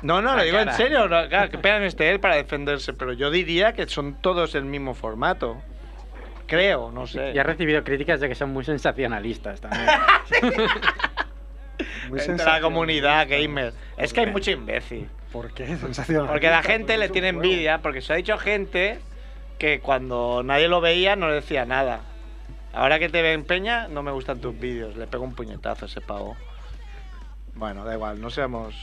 [0.02, 1.08] No, no, lo digo en serio.
[1.08, 4.54] no, claro, que pena no esté él para defenderse, pero yo diría que son todos
[4.54, 5.56] el mismo formato.
[6.46, 7.32] Creo, no sé.
[7.34, 9.88] Y ha recibido críticas de que son muy sensacionalistas también.
[12.08, 13.72] Muy Entre la comunidad gamer.
[13.96, 15.08] Es que hay mucho imbécil.
[15.32, 15.66] ¿Por qué?
[15.76, 16.28] Sensacional.
[16.28, 18.98] Porque la gente le tiene envidia, porque se ha dicho gente
[19.58, 22.00] que cuando nadie lo veía no le decía nada.
[22.72, 24.96] Ahora que te ve en peña, no me gustan tus vídeos.
[24.96, 26.36] Le pego un puñetazo a ese pavo.
[27.54, 28.74] Bueno, da igual, no seamos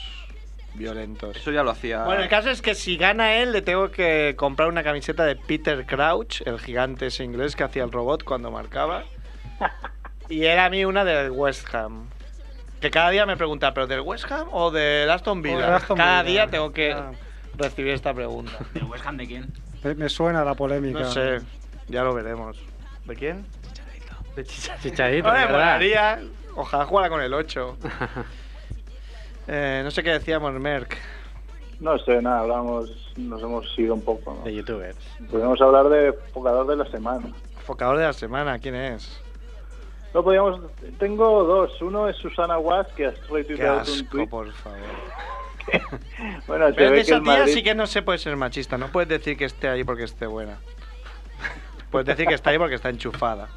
[0.74, 1.36] violentos.
[1.36, 2.04] Eso ya lo hacía.
[2.04, 5.36] Bueno, el caso es que si gana él, le tengo que comprar una camiseta de
[5.36, 9.04] Peter Crouch, el gigante ese inglés que hacía el robot cuando marcaba.
[10.28, 12.08] Y era a mí una del West Ham.
[12.80, 15.56] Que cada día me pregunta, ¿pero del West Ham o del Aston Villa?
[15.60, 16.42] del Aston cada Villa.
[16.46, 17.10] día tengo que Ah.
[17.56, 18.52] recibir esta pregunta.
[18.74, 19.52] ¿El West Ham de quién?
[19.82, 21.00] Me, me suena la polémica.
[21.00, 21.40] No sé,
[21.88, 22.58] ya lo veremos.
[23.06, 23.46] ¿De quién?
[24.34, 24.82] De Chicharito.
[24.82, 26.18] Chichadito, Ahora.
[26.54, 27.76] Ojalá jugara con el 8.
[29.48, 30.96] Eh, no sé qué decíamos, Merck.
[31.78, 34.34] No sé, nada, hablamos, nos hemos ido un poco.
[34.34, 34.42] ¿no?
[34.44, 34.96] De youtubers.
[35.30, 37.28] Podemos hablar de Focador de la Semana.
[37.64, 39.20] Focador de la semana, ¿quién es?
[40.16, 40.58] No podíamos,
[40.98, 41.82] tengo dos.
[41.82, 44.26] Uno es Susana Was, que has Qué retuiteado un tweet.
[44.28, 44.78] por favor.
[46.46, 47.52] Bueno, se Pero ve que esa el tía Madrid...
[47.52, 48.78] sí que no se puede ser machista.
[48.78, 50.56] No puedes decir que esté ahí porque esté buena.
[51.90, 53.48] Puedes decir que está ahí porque está enchufada.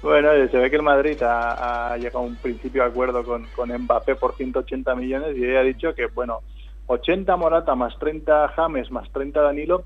[0.00, 3.46] Bueno, se ve que el Madrid ha, ha llegado a un principio de acuerdo con,
[3.56, 6.42] con Mbappé por 180 millones y ella ha dicho que, bueno,
[6.86, 9.82] 80 Morata más 30 James más 30 Danilo,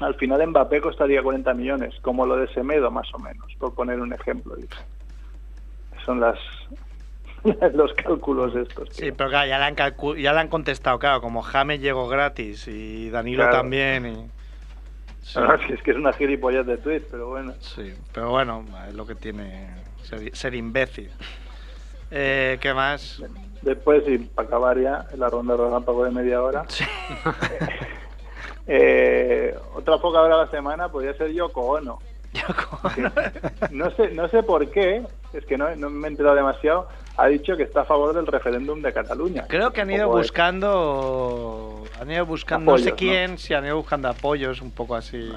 [0.00, 4.00] al final Mbappé costaría 40 millones, como lo de Semedo más o menos, por poner
[4.00, 4.54] un ejemplo.
[6.04, 6.38] Son las
[7.74, 8.88] los cálculos estos.
[8.90, 9.06] tío.
[9.06, 12.66] Sí, pero claro, ya le han, ya le han contestado, claro, como James llegó gratis
[12.68, 13.58] y Danilo Claro.
[13.58, 14.06] también.
[14.06, 14.30] Y...
[15.22, 17.52] Sí, No, es que es una gilipollez de tweet, pero bueno.
[17.60, 19.68] sí, pero bueno, es lo que tiene
[20.02, 21.10] ser, ser imbécil.
[22.10, 23.22] Eh, ¿Qué más?
[23.62, 26.64] Después, y para acabar ya, la ronda de relámpago de media hora.
[28.66, 31.98] Eh, otra focadora de la semana podría ser Yoko Ono.
[32.94, 33.02] Que
[33.70, 35.02] no sé no sé por qué,
[35.34, 38.26] es que no, no me he enterado demasiado, ha dicho que está a favor del
[38.26, 39.44] referéndum de Cataluña.
[39.48, 41.84] Creo que han ido buscando.
[42.00, 42.72] Han ido buscando.
[42.72, 42.96] no sé Apoyos, ¿no?
[42.96, 45.30] quién, si han ido buscando apoyos, un poco así.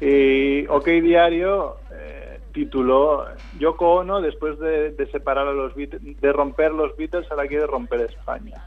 [0.00, 3.26] Y OK Diario eh, tituló
[3.58, 7.66] Yoko Ono después de, de separar a los Beat- de romper los Beatles ahora quiere
[7.66, 8.64] romper España.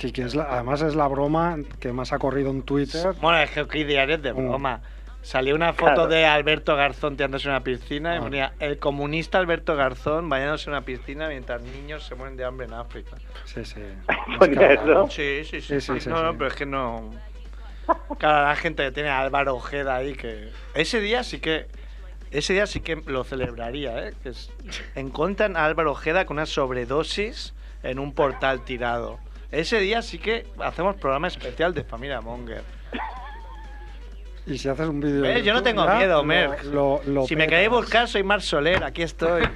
[0.00, 3.14] Sí, que es la- además es la broma que más ha corrido en Twitter.
[3.20, 4.36] Bueno, es que aquí diario es de Mm.
[4.48, 4.80] broma.
[5.22, 6.06] Salió una foto Claro.
[6.06, 8.20] de Alberto Garzón tirándose en una piscina y Ah.
[8.22, 12.64] ponía el comunista Alberto Garzón bañándose en una piscina mientras niños se mueren de hambre
[12.66, 13.16] en África.
[13.44, 13.82] Sí, sí.
[14.38, 15.08] Ponía eso.
[15.10, 15.80] Sí, sí, sí.
[15.80, 16.08] Sí, sí, sí.
[16.08, 16.22] no, sí.
[16.24, 17.10] no, pero es que no.
[18.18, 20.48] Claro, la gente que tiene a Álvaro Ojeda ahí que.
[20.74, 21.66] Ese día sí que.
[22.30, 24.14] Ese día sí que lo celebraría, ¿eh?
[24.22, 24.50] Que es-
[24.94, 29.18] encuentran a Álvaro Ojeda con una sobredosis en un portal tirado.
[29.52, 32.62] Ese día sí que hacemos programa especial de Familia Monger.
[34.46, 35.22] Y si haces un vídeo.
[35.22, 36.64] de Eh, yo no tengo miedo, lo- Merck.
[36.64, 39.42] lo- lo si me queréis buscar, soy Mar Soler, aquí estoy.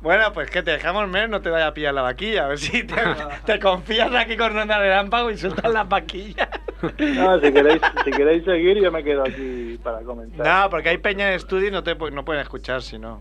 [0.00, 2.44] bueno, pues que te dejamos, Mer, no te vaya a pillar la vaquilla.
[2.44, 2.94] A ver si te,
[3.46, 6.48] te confías aquí con Ronda Relámpago y sueltas la vaquilla.
[6.82, 10.46] No, si queréis, si queréis seguir, yo me quedo aquí para comentar.
[10.46, 13.20] No, porque hay peña en estudio y no, te, no pueden escuchar si no.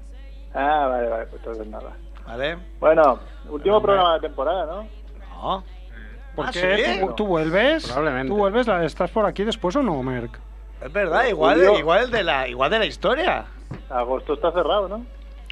[0.53, 1.91] Ah, vale, vale, pues entonces nada.
[2.25, 2.57] ¿Vale?
[2.79, 4.87] Bueno, último programa de temporada, ¿no?
[5.29, 5.63] No.
[6.35, 6.77] ¿Por Ah, qué?
[6.85, 6.99] ¿sí?
[6.99, 7.85] ¿Tú, tú vuelves?
[7.87, 8.27] Probablemente.
[8.29, 8.67] ¿Tú vuelves?
[8.67, 10.37] ¿La- ¿Estás por aquí después o no, Merck?
[10.83, 13.45] Es verdad, igual, igual, de la, igual de la historia.
[13.89, 15.03] Agosto está cerrado, ¿no?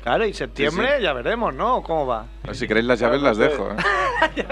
[0.05, 1.03] Claro, y septiembre Sí, sí.
[1.03, 1.81] ya veremos, ¿no?
[1.81, 2.27] ¿Cómo va?
[2.53, 3.75] Si queréis las llaves las dejo, ¿eh?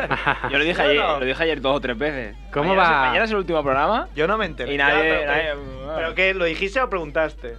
[0.52, 2.36] Yo lo dije ayer, lo dije ayer dos o tres veces.
[2.52, 2.96] ¿Cómo Mañana va?
[3.04, 4.08] es- Mañana es el último programa.
[4.16, 4.74] Yo no me enteré.
[4.74, 6.34] Y Ya, nadie- pero, nadie- ¿Pero qué?
[6.34, 7.56] ¿Lo dijiste o preguntaste?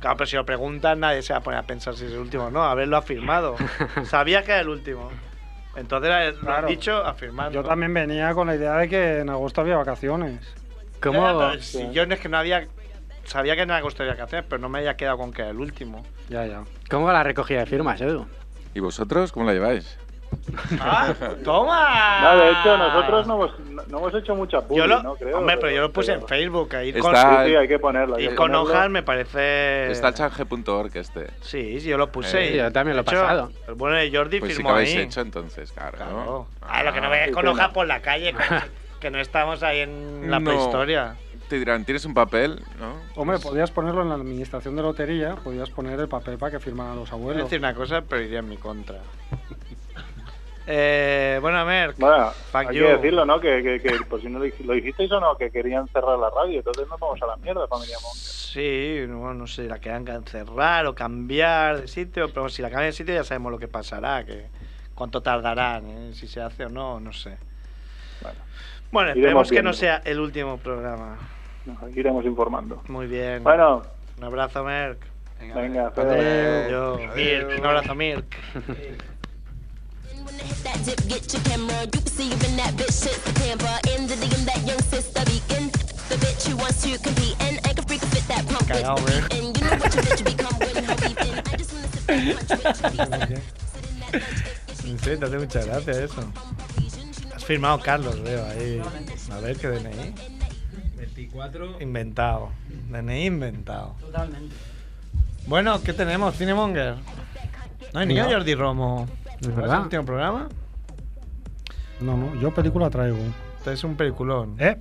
[0.00, 2.18] Claro, pero si lo preguntan nadie se va a poner a pensar si es el
[2.18, 2.62] último o no.
[2.62, 3.56] Haberlo afirmado.
[4.04, 5.10] Sabía que era el último.
[5.76, 6.66] Entonces lo Claro.
[6.68, 7.52] han dicho afirmando.
[7.62, 10.40] Yo también venía con la idea de que en agosto había vacaciones.
[11.02, 11.52] ¿Cómo?
[11.52, 12.66] Ya, si yo no es que no había...
[13.28, 15.58] Sabía que en agosto había vacaciones, pero no me había quedado con que era el
[15.60, 16.04] último.
[16.28, 16.62] Ya, ya.
[16.90, 18.26] ¿Cómo va la recogida de firmas, Edu?
[18.74, 19.98] ¿Y vosotros cómo la lleváis?
[20.80, 21.14] ¡Ah!
[21.44, 22.20] ¡Toma!
[22.22, 25.14] No, de hecho, nosotros no hemos, no, hemos hecho mucha publi, Yo lo, ¿no?
[25.14, 26.74] Creo, hombre, pero yo lo puse en Facebook.
[26.76, 28.18] Ahí con, Está- Sí, sí, hay que ponerlo.
[28.20, 29.90] y que con hojas me parece...
[29.90, 31.26] Está el change.org este.
[31.40, 32.48] Sí, sí, yo lo puse.
[32.48, 33.50] Eh, y, yo también lo he pasado.
[33.66, 35.02] El bueno de Jordi Pues sí que firmó habéis ahí.
[35.02, 35.96] hecho entonces, claro.
[35.96, 36.46] Claro.
[36.62, 38.34] Ah, lo que no veas qué con hojas por la calle,
[39.00, 40.50] que no estamos ahí en la No.
[40.50, 41.16] prehistoria.
[41.48, 42.62] Te dirán, ¿tienes un papel?
[42.78, 42.94] ¿No?
[43.16, 46.96] Hombre, podías ponerlo en la administración de lotería, podías poner el papel para que firmaran
[46.96, 47.44] los Voy a abuelos.
[47.44, 48.98] decir una cosa, pero iría en mi contra.
[50.66, 51.98] eh, bueno, Merck.
[51.98, 52.84] Bueno, hay you.
[52.84, 53.40] que decirlo, ¿no?
[53.40, 56.58] Que, que, que por si no lo, dijisteis o no, que querían cerrar la radio.
[56.58, 58.20] Entonces nos vamos a la mierda, familia Monger.
[58.20, 62.90] Sí, no, no sé, la quedan cerrar o cambiar de sitio, pero si la cambian
[62.90, 64.46] de sitio ya sabemos lo que pasará, que
[64.94, 66.10] cuánto tardarán, ¿eh?
[66.12, 67.38] si se hace o no, no sé.
[68.20, 68.38] Bueno,
[68.90, 71.16] Bueno, esperemos que no sea el último programa.
[71.68, 72.82] Nos aquí iremos informando.
[72.88, 73.42] Muy bien.
[73.44, 73.82] Bueno,
[74.16, 74.98] Un abrazo, Merck.
[75.38, 75.92] venga,
[76.68, 78.36] Yo, Mirk, un abrazo, Mirk.
[88.28, 88.96] That pump with Cagao,
[94.74, 96.32] Sí, te hace mucha gracia eso.
[97.34, 98.82] Has firmado Carlos, veo ahí.
[99.30, 100.37] A ver qué DNI.
[101.26, 101.80] 24.
[101.80, 102.50] Inventado.
[102.90, 103.96] DNI inventado.
[104.00, 104.54] Totalmente.
[105.46, 106.36] Bueno, ¿qué tenemos?
[106.36, 106.94] Cinemonger.
[107.92, 109.08] No hay ni a Jordi Romo.
[109.40, 109.76] Es ¿Es verdad.
[109.78, 110.48] el último programa?
[112.00, 113.18] No, no, yo película traigo.
[113.58, 114.54] Este es un peliculón.
[114.60, 114.76] ¿Eh?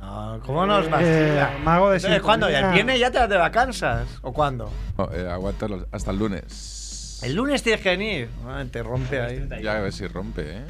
[0.00, 1.50] No, ¿Cómo nos Eh, vacila?
[1.64, 2.46] mago de Entonces, ¿Cuándo?
[2.50, 2.68] ¿Ya sintonía.
[2.68, 4.08] el viernes ya te vas de vacanzas?
[4.22, 4.70] ¿O cuándo?
[4.98, 7.20] No, eh, aguanta los- hasta el lunes.
[7.22, 8.28] El lunes tienes que venir.
[8.46, 9.48] Ah, te rompe ahí.
[9.62, 10.64] Ya a ver si rompe, ¿eh?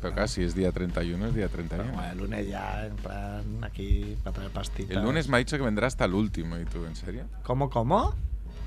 [0.00, 1.92] Pero casi es día 31, es día 31.
[1.92, 4.96] Bueno, el lunes ya, en plan, aquí, para traer pastitas.
[4.96, 7.24] El lunes me ha dicho que vendrá hasta el último, ¿y tú, en serio?
[7.42, 8.14] ¿Cómo, cómo?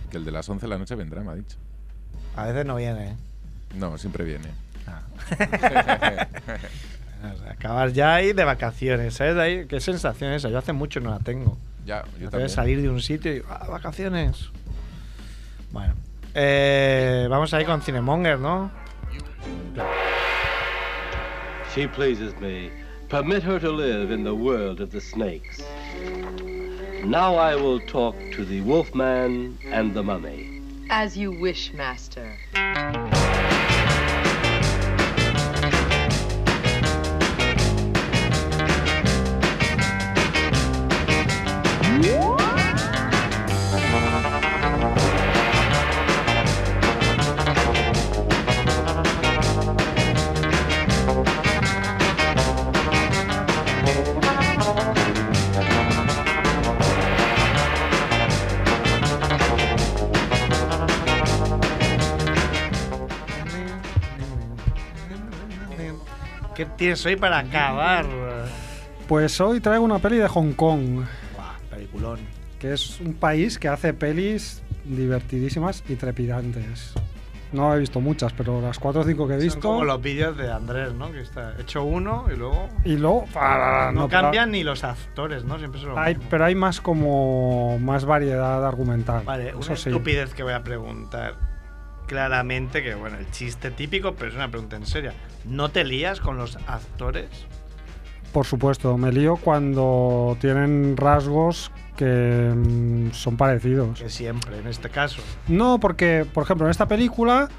[0.10, 1.58] Que el de las 11 de la noche vendrá, me ha dicho.
[2.36, 3.16] A veces no viene.
[3.76, 4.50] No, siempre viene.
[4.88, 5.02] Ah.
[7.34, 9.36] O sea, Acabar ya ahí de vacaciones, ¿sabes?
[9.36, 10.50] De ahí, ¿Qué sensación es esa?
[10.50, 11.58] Yo hace mucho no la tengo.
[11.86, 12.50] Ya, yo también.
[12.50, 14.50] salir de un sitio y ah, vacaciones.
[15.72, 15.94] Bueno,
[16.34, 18.72] eh, vamos ahí con Cinemonger, ¿no?
[21.76, 22.72] She pleases me.
[23.10, 25.62] Permit her to live in the world of the snakes.
[27.04, 30.62] Now I will talk to the wolfman and the mummy.
[30.90, 32.38] As you wish, Master.
[42.02, 42.35] ¿Qué
[66.78, 68.06] tienes hoy para acabar?
[69.08, 71.04] Pues hoy traigo una peli de Hong Kong,
[71.36, 72.20] Buah, peliculón.
[72.60, 76.94] que es un país que hace pelis divertidísimas y trepidantes.
[77.52, 79.60] No he visto muchas, pero las cuatro o cinco que he Son visto.
[79.62, 81.12] como los vídeos de Andrés, ¿no?
[81.12, 82.68] Que está hecho uno y luego...
[82.84, 83.26] Y luego.
[83.36, 85.58] ah, no, pero cambian ni los actores, ¿no?
[85.60, 86.28] Siempre son los Hay, mismos.
[86.32, 87.78] pero hay más como.
[87.80, 89.24] más variedad argumental.
[89.24, 89.90] Vale, una sí.
[89.90, 91.36] estupidez que voy a preguntar.
[92.08, 95.12] Claramente que, bueno, el chiste típico, pero es una pregunta en serio.
[95.46, 97.30] ¿No te lías con los actores?
[98.32, 104.00] Por supuesto, me lío cuando tienen rasgos que mm, son parecidos.
[104.00, 105.22] Que siempre, en este caso.
[105.48, 107.50] No, porque, por ejemplo, en esta película,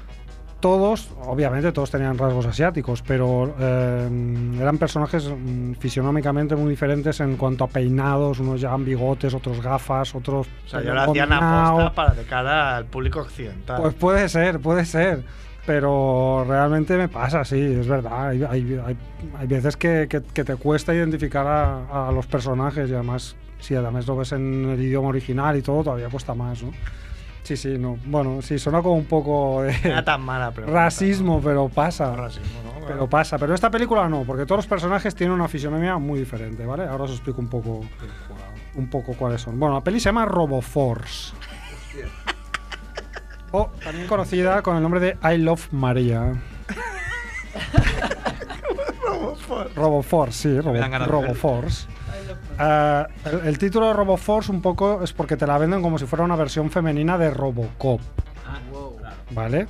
[0.59, 7.37] todos, obviamente todos tenían rasgos asiáticos, pero eh, eran personajes mm, fisionómicamente muy diferentes en
[7.37, 8.39] cuanto a peinados.
[8.39, 10.47] Unos llevaban bigotes, otros gafas, otros.
[10.65, 13.81] O sea, yo pelo lo hacían aposta para de cara al público occidental.
[13.81, 15.23] Pues puede ser, puede ser.
[15.65, 18.29] Pero realmente me pasa, sí, es verdad.
[18.29, 18.97] Hay, hay- hay-
[19.37, 23.75] hay veces que, que- que te cuesta identificar a, a los personajes y además, si
[23.75, 26.71] además lo ves en el idioma original y todo, todavía cuesta más, ¿no?
[27.47, 27.97] Sí, sí, no.
[28.03, 30.83] Bueno, sí, suena como un poco era tan mala pregunta.
[30.83, 32.13] racismo, pero pasa.
[32.13, 32.85] Racismo, ¿no?
[32.85, 36.65] Pero pasa, pero esta película no, porque todos los personajes tienen una fisionomía muy diferente,
[36.65, 36.83] ¿vale?
[36.83, 37.85] Ahora os explico un poco,
[38.75, 39.57] un poco cuáles son.
[39.57, 41.33] Bueno, la peli se llama Roboforce.
[43.51, 46.33] O también conocida con el nombre de I Love Maria.
[49.73, 50.75] Roboforce, sí, Robo.
[51.05, 51.87] Roboforce.
[52.59, 56.05] Eh, el, el título de Roboforce un poco es porque te la venden como si
[56.05, 58.01] fuera una versión femenina de Robocop.
[59.31, 59.67] ¿Vale?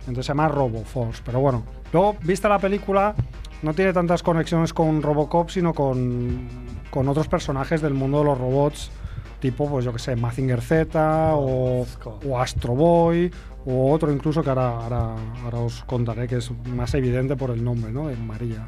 [0.00, 1.22] Entonces se llama Roboforce.
[1.24, 3.14] Pero bueno, luego, vista la película,
[3.62, 6.48] no tiene tantas conexiones con Robocop, sino con,
[6.90, 8.90] con otros personajes del mundo de los robots,
[9.40, 11.86] tipo, pues yo que sé, Mazinger Z o,
[12.28, 13.30] o Astro Boy,
[13.64, 15.14] o otro incluso que ahora, ahora,
[15.44, 18.08] ahora os contaré, que es más evidente por el nombre, ¿no?
[18.08, 18.66] De María.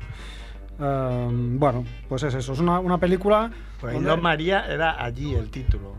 [0.80, 3.50] Ehm, bueno, pues es eso, es una, una película.
[3.80, 5.94] Pues donde- María era allí el título.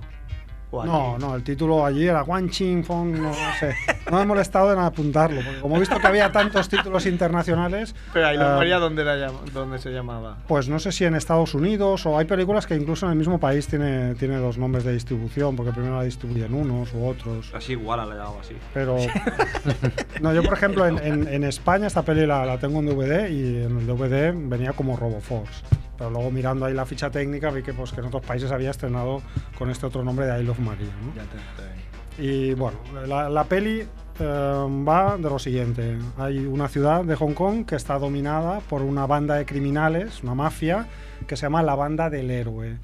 [0.71, 0.89] O aquí.
[0.91, 3.75] no, no, el título allí era Guan Ching Fong, no, no sé.
[4.11, 7.95] No me he molestado en apuntarlo, porque como he visto que había tantos títulos internacionales.
[8.13, 10.37] Pero ahí no eh, ¿dónde, la llama- dónde se llamaba?
[10.47, 13.39] Pues no sé si en Estados Unidos o hay películas que incluso en el mismo
[13.39, 17.51] país tiene, tiene dos nombres de distribución, porque primero la distribuyen unos u otros.
[17.55, 18.55] Así igual la llamo así.
[18.73, 18.97] Pero.
[20.21, 23.29] No, yo por ejemplo en, en- en España esta peli la, la tengo en DVD
[23.29, 25.63] y en el DVD venía como Roboforce.
[25.99, 28.71] Pero luego mirando ahí la ficha técnica vi que, pues, que en otros países había
[28.71, 29.21] estrenado
[29.57, 30.87] con este otro nombre de I Love Maria.
[31.03, 32.23] ¿no?
[32.23, 33.85] Y bueno, la, la peli
[34.19, 35.97] eh, va de lo siguiente.
[36.17, 40.35] Hay una ciudad de Hong Kong que está dominada por una banda de criminales, una
[40.35, 40.87] mafia,
[41.25, 42.77] que se llama la Banda del Héroe.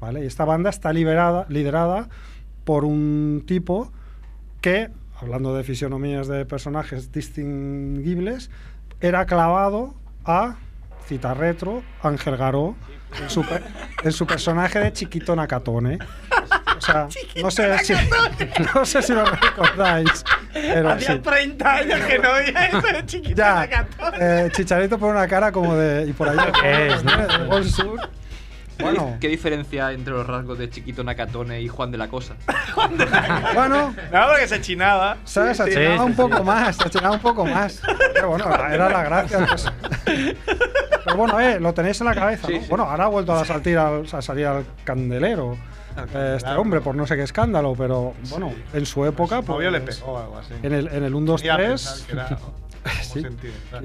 [0.00, 0.24] ¿vale?
[0.24, 2.08] Y esta banda está liberada, liderada
[2.64, 3.92] por un tipo
[4.60, 4.90] que,
[5.20, 8.50] hablando de fisionomías de personajes distinguibles,
[9.00, 9.94] era clavado
[10.24, 10.56] a,
[11.06, 12.74] cita retro, Ángel Garó,
[13.20, 13.62] en su, pe-
[14.02, 15.98] en su personaje de Chiquito Nakatone.
[16.76, 17.06] O sea,
[17.42, 17.92] no sé, si,
[18.74, 20.24] no sé si lo recordáis.
[20.52, 21.18] Pero Hacía sí.
[21.18, 23.68] 30 años que no veía eso de chiquita.
[23.68, 23.86] Ya,
[24.20, 26.06] eh, Chicharito por una cara como de.
[26.08, 26.36] Y por ahí.
[26.60, 27.12] ¿Qué es, no?
[27.46, 28.00] Gol Sur.
[28.80, 32.34] Bueno, ¿Qué diferencia entre los rasgos de Chiquito Nakatone y Juan de la Cosa?
[33.54, 35.16] bueno, No, porque se chinaba.
[35.24, 35.56] ¿sabes?
[35.56, 36.16] Se Sí, achinaba sí, un sí.
[36.22, 37.82] poco más, se achinaba un poco más.
[38.14, 39.46] Pero bueno, era la gracia.
[39.46, 39.66] pues.
[41.04, 42.46] Pero bueno, eh, lo tenéis en la cabeza.
[42.46, 42.60] Sí, ¿no?
[42.60, 42.66] sí.
[42.68, 45.56] Bueno, ahora ha vuelto a salir al, a salir al candelero.
[46.14, 49.42] eh, este hombre, por no sé qué escándalo, pero bueno, en su época.
[49.42, 50.54] Su novio le pues, pegó o algo así.
[50.62, 51.68] En el, en el 1, 2, Iba a 3.
[51.68, 52.38] pensar que era
[53.02, 53.22] Sí.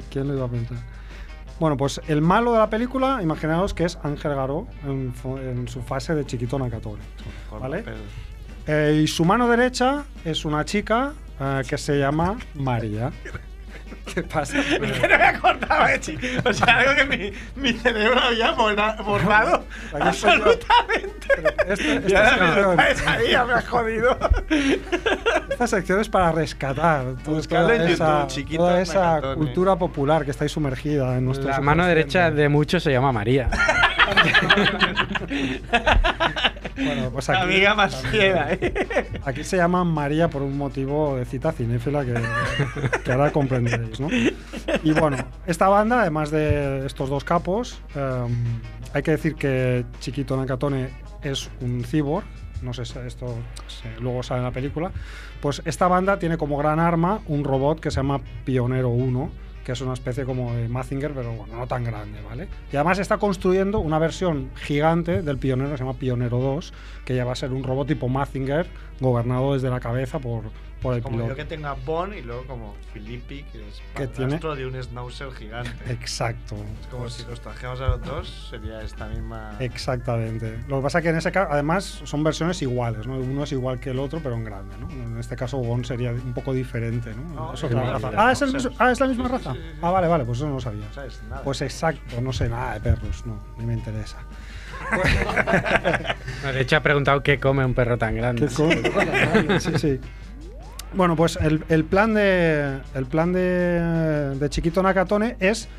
[0.09, 0.77] ¿Quién lo iba a pensar?
[1.59, 5.81] Bueno, pues el malo de la película, imaginaos que es Ángel Garó en, en su
[5.81, 7.01] fase de chiquito Nakatone.
[7.59, 7.83] ¿Vale?
[8.67, 13.11] Eh, y su mano derecha es una chica eh, que se llama María.
[14.13, 14.57] ¿Qué pasa?
[14.69, 16.21] Que no me acordaba de chico.
[16.45, 19.65] O sea, algo que mi, mi cerebro había borra- borrado
[19.99, 21.27] absolutamente.
[21.67, 24.17] Este- esta, Y ahora me ya me has jodido.
[25.49, 29.35] esta sección es para rescatar Buscadlo toda en YouTube, esa, chiquito toda esa Nakatone.
[29.35, 33.49] cultura popular que estáis sumergida en nuestro La mano derecha de muchos se llama María.
[36.75, 38.73] Bueno, pues aquí, Amiga más fiera, ¿eh?
[39.25, 42.13] Aquí se llama María por un motivo de cita cinéfila que,
[43.03, 44.07] que ahora comprenderéis, ¿no?
[44.83, 48.33] Y bueno, esta banda, además de estos dos capos, em,
[48.93, 50.89] hay que decir que Chiquito Nakatone
[51.21, 52.25] es un cyborg,
[52.61, 53.35] no sé si esto
[53.99, 54.91] luego sale en la película,
[55.41, 59.31] pues esta banda tiene como gran arma un robot que se llama Pionero 1,
[59.63, 62.47] que es una especie como Mazinger, pero no tan grande, ¿vale?
[62.71, 66.73] Y además está construyendo una versión gigante del Pionero se llama Pionero 2,
[67.05, 68.67] que ya va a ser un robot tipo Mazinger,
[68.99, 70.43] gobernado desde la cabeza por,
[70.81, 71.29] por el Como piloto.
[71.31, 75.71] yo que tenga Bond y luego como Filippi, que es padrastro de un schnauzer gigante.
[75.91, 76.55] Exacto.
[76.81, 79.55] Es como Pues- si los trajéramos a los dos, sería esta misma.
[79.59, 80.59] Exactamente.
[80.67, 83.17] Lo que pasa es que en ese caso, además, son versiones iguales, ¿no?
[83.17, 84.89] Uno es igual que el otro, pero en grande, ¿no?
[84.89, 87.23] En este caso, Gon sería un poco diferente, ¿no?
[87.35, 88.11] No, es otra raza.
[88.15, 89.53] Ah, ¿es, el mismo- ah, ¿es la misma sí, raza?
[89.53, 89.79] sí, sí.
[89.81, 90.85] Ah, vale, vale, pues eso no lo sabía.
[90.85, 91.41] No sabes nada.
[91.43, 94.17] Pues exacto, no sé nada de perros, no, ni me interesa.
[96.53, 98.47] De hecho, ha preguntado qué come un perro tan grande.
[98.47, 99.99] Qué sí, sí.
[100.93, 105.69] Bueno, pues el, el plan de el plan de, de Chiquito Nakatone es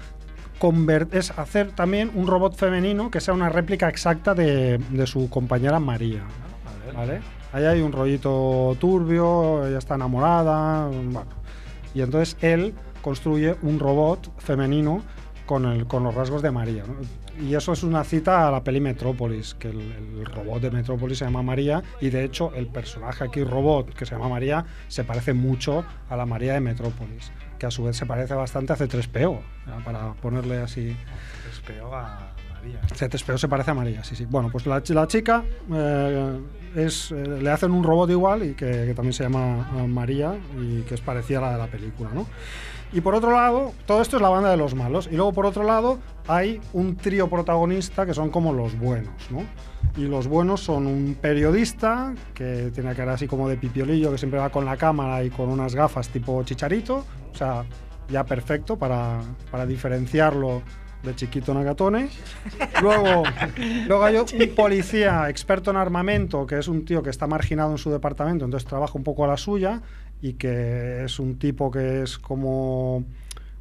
[1.37, 6.21] hacer también un robot femenino que sea una réplica exacta de, de su compañera María.
[6.95, 7.21] ¿Vale?
[7.53, 11.25] Ahí hay un rollito turbio, ella está enamorada, bueno.
[11.95, 15.03] Y entonces él construye un robot femenino
[15.47, 16.85] con, el, con los rasgos de María.
[16.87, 16.95] ¿no?
[17.43, 21.19] Y eso es una cita a la peli Metrópolis, que el, el robot de Metrópolis
[21.19, 25.05] se llama María y de hecho el personaje aquí robot que se llama María se
[25.05, 28.77] parece mucho a la María de Metrópolis, que a su vez se parece bastante a
[28.77, 29.85] C3PO, ¿no?
[29.85, 30.97] para ponerle así.
[31.51, 32.81] Es peor a María.
[32.83, 34.27] C3PO se parece a María, sí, sí.
[34.27, 36.41] Bueno, pues la, la chica eh,
[36.77, 40.35] es, eh, le hacen un robot igual y que, que también se llama eh, María
[40.61, 42.27] y que es parecida a la de la película, ¿no?
[42.93, 45.09] Y por otro lado, todo esto es la banda de los malos.
[45.11, 49.45] Y luego por otro lado hay un trío protagonista que son como los buenos, ¿no?
[49.97, 54.41] Y los buenos son un periodista que tiene cara así como de pipiolillo, que siempre
[54.41, 57.05] va con la cámara y con unas gafas tipo chicharito.
[57.33, 57.65] O sea,
[58.09, 59.21] ya perfecto para,
[59.51, 60.63] para diferenciarlo
[61.03, 62.09] de Chiquito Nagatone.
[62.83, 63.23] Luego,
[63.87, 67.79] luego hay un policía experto en armamento, que es un tío que está marginado en
[67.79, 69.81] su departamento, entonces trabaja un poco a la suya
[70.23, 73.05] y que es un tipo que es como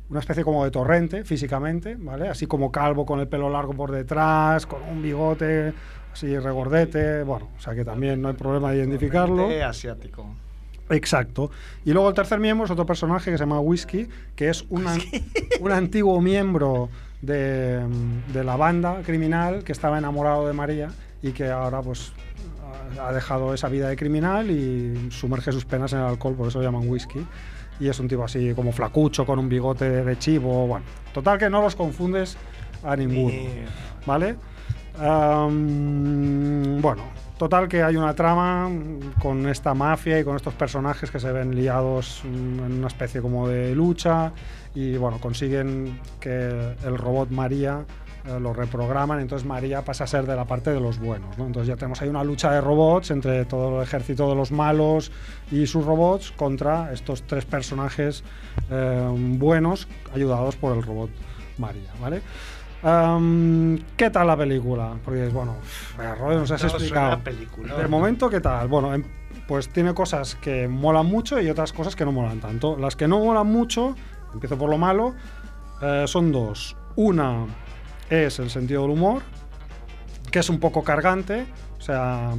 [0.09, 2.29] una especie como de torrente físicamente, ¿vale?
[2.29, 5.73] Así como calvo con el pelo largo por detrás, con un bigote
[6.11, 9.43] así regordete, bueno, o sea que también no hay problema de identificarlo.
[9.43, 10.25] Torrente asiático.
[10.89, 11.51] Exacto.
[11.85, 15.71] Y luego el tercer miembro es otro personaje que se llama Whisky, que es un
[15.71, 16.89] antiguo miembro
[17.21, 17.85] de,
[18.33, 20.89] de la banda criminal que estaba enamorado de María
[21.21, 22.11] y que ahora pues
[23.01, 26.59] ha- dejado esa vida de criminal y sumerge sus penas en el alcohol, por eso
[26.59, 27.25] lo llaman Whisky.
[27.79, 30.85] Y es un tipo así como flacucho, con un bigote de chivo, bueno.
[31.13, 32.37] Total que no los confundes
[32.83, 33.35] a ninguno,
[34.05, 34.35] ¿vale?
[36.81, 37.03] Bueno,
[37.37, 38.69] total que hay una trama
[39.21, 43.47] con esta mafia y con estos personajes que se ven liados en una especie como
[43.47, 44.31] de lucha
[44.75, 47.85] y bueno, consiguen que el robot María
[48.25, 51.45] eh, lo reprograman, entonces María pasa a ser de la parte de los buenos, ¿no?
[51.47, 55.11] Entonces ya tenemos ahí una lucha de robots entre todo el ejército de los malos
[55.51, 58.23] y sus robots contra estos tres personajes
[58.69, 59.07] eh,
[59.37, 61.09] buenos ayudados por el robot
[61.57, 62.21] María, ¿vale?
[62.81, 64.93] Am, ¿Qué tal la película?
[65.03, 65.55] Porque, bueno,
[65.97, 67.19] vaya rollo, nos has explicado.
[67.19, 67.75] película.
[67.75, 68.67] De momento, ¿qué tal?
[68.69, 69.03] Bueno, em-
[69.47, 72.77] pues tiene cosas que molan mucho y otras cosas que no molan tanto.
[72.77, 73.95] Las que no molan mucho,
[74.33, 75.13] empiezo por lo malo,
[75.81, 76.77] eh, son dos.
[76.95, 77.45] Una
[78.09, 79.21] es el sentido del humor,
[80.31, 81.45] que es un poco cargante.
[81.77, 82.31] O sea,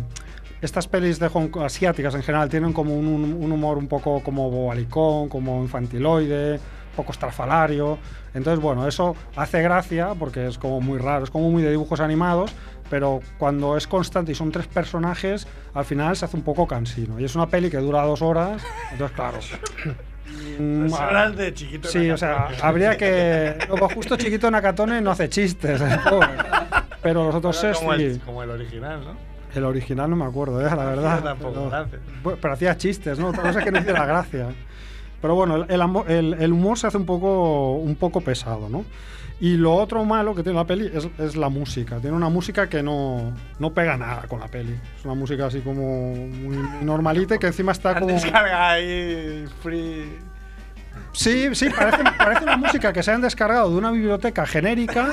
[0.61, 4.51] estas pelis de Hong Kong- asiáticas en general tienen como un, humor un poco como
[4.51, 7.99] bobalicón, como infantiloide, un poco estrafalario.
[8.35, 12.01] Entonces, bueno, eso hace gracia porque es como muy raro, es como muy de dibujos
[12.01, 12.53] animados,
[12.91, 17.19] pero cuando es constante y son tres personajes, al final se hace un poco cansino.
[17.19, 18.63] Y es una peli que dura dos horas,
[18.93, 19.39] entonces, claro.
[20.59, 23.57] mm, Dos horas de Chiquito Sí, o sea, habría que.
[23.69, 26.29] Luego, justo Chiquito Nakatone no hace chistes, pobre.
[27.03, 29.31] pero los otros seis como, el, como el original, ¿no?
[29.55, 31.23] El original no me acuerdo, eh, la verdad.
[31.25, 31.71] tampoco,
[32.23, 33.29] pero, pero hacía chistes, ¿no?
[33.29, 34.49] Otra cosa es que no hiciera gracia.
[35.21, 35.67] Pero bueno, el,
[36.09, 38.85] el- el humor se hace un poco, un poco pesado, ¿no?
[39.41, 41.99] Y lo otro malo que tiene la peli es, es la música.
[41.99, 44.79] Tiene una música que no, no pega nada con la peli.
[44.99, 48.13] Es una música así como muy normalita y que encima está como...
[48.13, 50.19] Descarga ahí free.
[51.13, 55.09] Sí, sí, parece, parece una música que se han descargado de una biblioteca genérica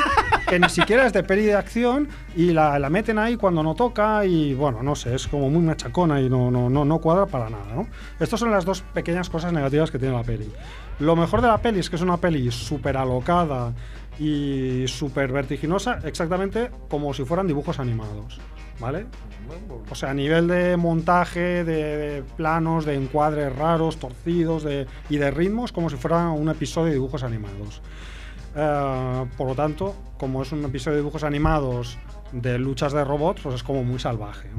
[0.47, 3.73] que ni siquiera es de peli de acción y la, la meten ahí cuando no
[3.73, 7.25] toca y bueno, no sé, es como muy machacona y no, no, no, no cuadra
[7.25, 7.87] para nada, ¿no?
[8.19, 10.51] Estas son las dos pequeñas cosas negativas que tiene la peli.
[10.99, 13.73] Lo mejor de la peli es que es una peli súper alocada
[14.19, 18.39] y súper vertiginosa, exactamente como si fueran dibujos animados,
[18.79, 19.05] ¿vale?
[19.89, 24.65] O sea, a nivel de montaje, de, planos, de encuadres raros, torcidos
[25.09, 27.81] y de ritmos, como si fuera un episodio de dibujos animados.
[28.55, 31.97] Eh, por lo tanto, como es un episodio de dibujos animados
[32.31, 34.49] de luchas de robots, pues es como muy salvaje.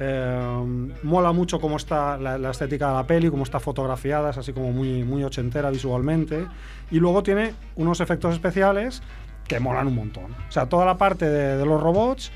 [0.00, 4.52] Eh, mola mucho cómo está la, estética de la peli, cómo está fotografiada, es así
[4.52, 6.46] como muy, muy ochentera visualmente.
[6.90, 9.02] Y luego tiene unos efectos especiales
[9.46, 10.32] que molan un montón.
[10.48, 12.30] O sea, toda la parte de los robots,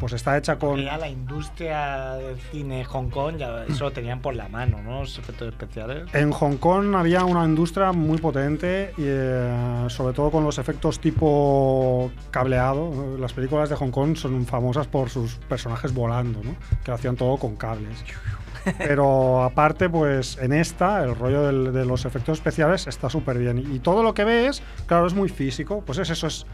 [0.00, 0.80] pues está hecha con...
[0.82, 5.00] Ya la industria del cine Hong Kong, ya eso lo tenían por la mano, ¿no?
[5.00, 6.04] Los efectos especiales.
[6.14, 11.00] En Hong Kong había una industria muy potente, y, eh, sobre todo con los efectos
[11.00, 13.16] tipo cableado.
[13.18, 16.54] Las películas de Hong Kong son famosas por sus personajes volando, ¿no?
[16.84, 18.04] que lo hacían todo con cables.
[18.78, 23.58] Pero aparte, pues en esta, el rollo del- de los efectos especiales está súper bien.
[23.72, 25.84] Y todo lo que ves, claro, es muy físico.
[25.86, 26.46] Pues es eso, es,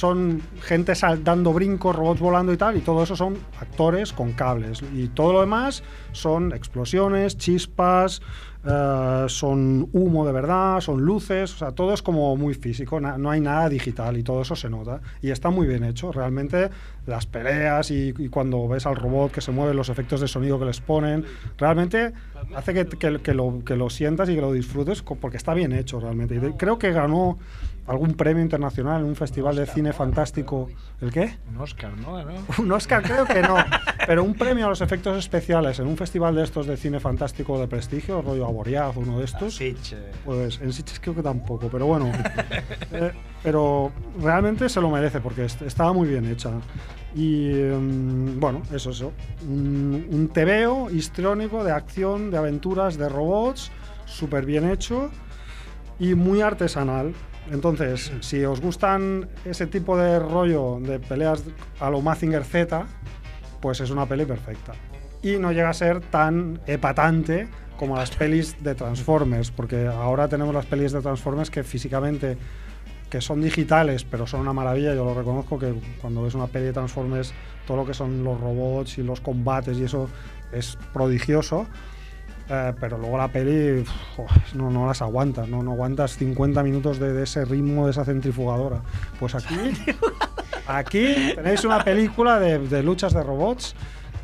[0.00, 4.82] son gente dando brincos, robots volando y tal, y todo eso son actores con cables.
[4.94, 5.82] Y todo lo demás
[6.12, 8.22] son explosiones, chispas,
[8.64, 13.30] eh, son humo de verdad, son luces, o sea, todo es como muy físico, no
[13.30, 15.02] hay nada digital y todo eso se nota.
[15.20, 16.70] Y está muy bien hecho, realmente
[17.06, 20.64] las peleas y, cuando ves al robot que se mueve, los efectos de sonido que
[20.64, 21.24] les ponen,
[21.58, 22.12] realmente
[22.54, 22.86] hace que,
[23.20, 26.40] que- lo, que lo sientas y que lo disfrutes porque está bien hecho realmente.
[26.56, 27.38] Creo que ganó
[27.90, 30.68] algún premio internacional en un festival de cine fantástico.
[31.00, 31.36] ¿El qué?
[31.50, 32.22] Un Oscar, ¿no?
[32.24, 32.32] ¿No?
[32.58, 33.56] Un Oscar creo que no,
[34.06, 37.58] pero un premio a los efectos especiales en un festival de estos de cine fantástico
[37.60, 39.56] de prestigio, rollo Saboreaz, uno de estos.
[39.56, 39.98] Sitges.
[40.24, 42.10] Pues en Sitges creo que tampoco, pero bueno.
[42.92, 43.12] Eh,
[43.42, 46.50] pero realmente se lo merece porque est- estaba muy bien hecha.
[47.14, 49.12] Y mm, bueno, eso, eso.
[49.48, 53.70] Un, un tebeo histriónico de acción, de aventuras, de robots,
[54.06, 55.10] súper bien hecho
[56.00, 57.14] y muy artesanal.
[57.50, 61.42] Entonces, si os gustan ese tipo de rollo de peleas
[61.80, 62.86] a lo Mazinger Z,
[63.60, 64.72] pues es una peli perfecta.
[65.22, 70.54] Y no llega a ser tan epatante como las pelis de Transformers, porque ahora tenemos
[70.54, 72.38] las pelis de Transformers que físicamente
[73.10, 76.66] que son digitales, pero son una maravilla, yo lo reconozco que cuando ves una peli
[76.66, 77.34] de Transformers,
[77.66, 80.08] todo lo que son los robots y los combates y eso
[80.52, 81.66] es prodigioso.
[82.52, 83.80] Eh, pero luego la peli
[84.18, 87.92] uf, no, no las aguantas, no, no aguantas 50 minutos de, de ese ritmo, de
[87.92, 88.80] esa centrifugadora.
[89.20, 89.54] Pues aquí,
[90.66, 93.74] aquí tenéis una película de, de luchas de robots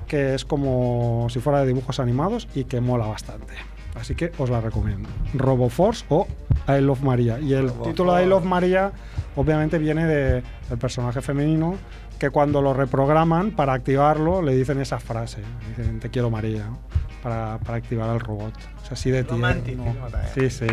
[0.07, 3.55] que es como si fuera de dibujos animados y que mola bastante.
[3.99, 5.09] Así que os la recomiendo.
[5.35, 6.27] RoboForce o
[6.68, 7.41] I Love Maria.
[7.41, 8.93] Y el título de I Love Maria
[9.37, 11.74] obviamente viene de- del personaje femenino
[12.18, 15.43] que cuando lo reprograman para activarlo le dicen esa frase.
[15.77, 16.79] Dicen te quiero María ¿no?
[17.27, 18.55] Para, para activar al robot.
[18.85, 19.49] Es así de tierno.
[19.49, 20.33] Romanticismo también.
[20.33, 20.66] Sí, sí.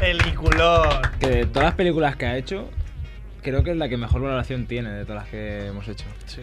[0.00, 0.88] Peliculón.
[1.20, 2.68] Que de todas las películas que ha hecho,
[3.40, 6.06] creo que es la que mejor valoración tiene de todas las que hemos hecho.
[6.26, 6.40] ¿Sí?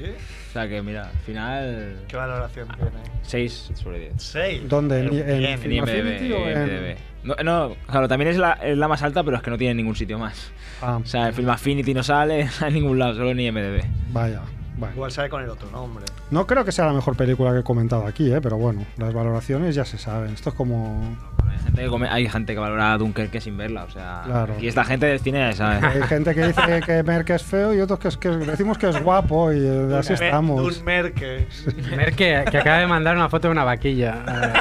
[0.50, 1.98] O sea que mira, al final.
[2.08, 2.92] ¿Qué valoración tiene?
[3.24, 4.14] 6 sobre 10.
[4.18, 4.62] 6.
[4.70, 5.00] ¿Dónde?
[5.02, 6.34] ¿En- en En IMDb.
[6.34, 6.98] O en- IMDb.
[7.26, 9.72] No, no, claro, también es la, es la más alta, pero es que no tiene
[9.72, 10.52] en ningún sitio más.
[10.82, 13.84] Ah, O sea, en Film Affinity no sale en ningún lado, solo en IMDb.
[14.14, 14.40] vaya.
[14.76, 14.96] Bueno.
[14.96, 16.04] Igual sale con el otro nombre.
[16.32, 18.42] No creo que sea la mejor película que he comentado aquí, ¿eh?
[18.42, 20.34] pero bueno, las valoraciones ya se saben.
[20.34, 21.16] Esto es como.
[21.48, 24.24] Hay gente que, come- hay gente que valora a Dunkerque sin verla, o sea.
[24.26, 24.56] Claro.
[24.60, 25.84] Y esta gente del cine, ¿sabes?
[25.84, 28.78] Hay gente que dice que, que Merck es feo y otros que, es- que decimos
[28.80, 30.60] que es guapo y eh, así estamos.
[30.76, 31.48] Dunmerque.
[31.96, 34.24] Mer que, que acaba de mandar una foto de una vaquilla.
[34.28, 34.54] Eh,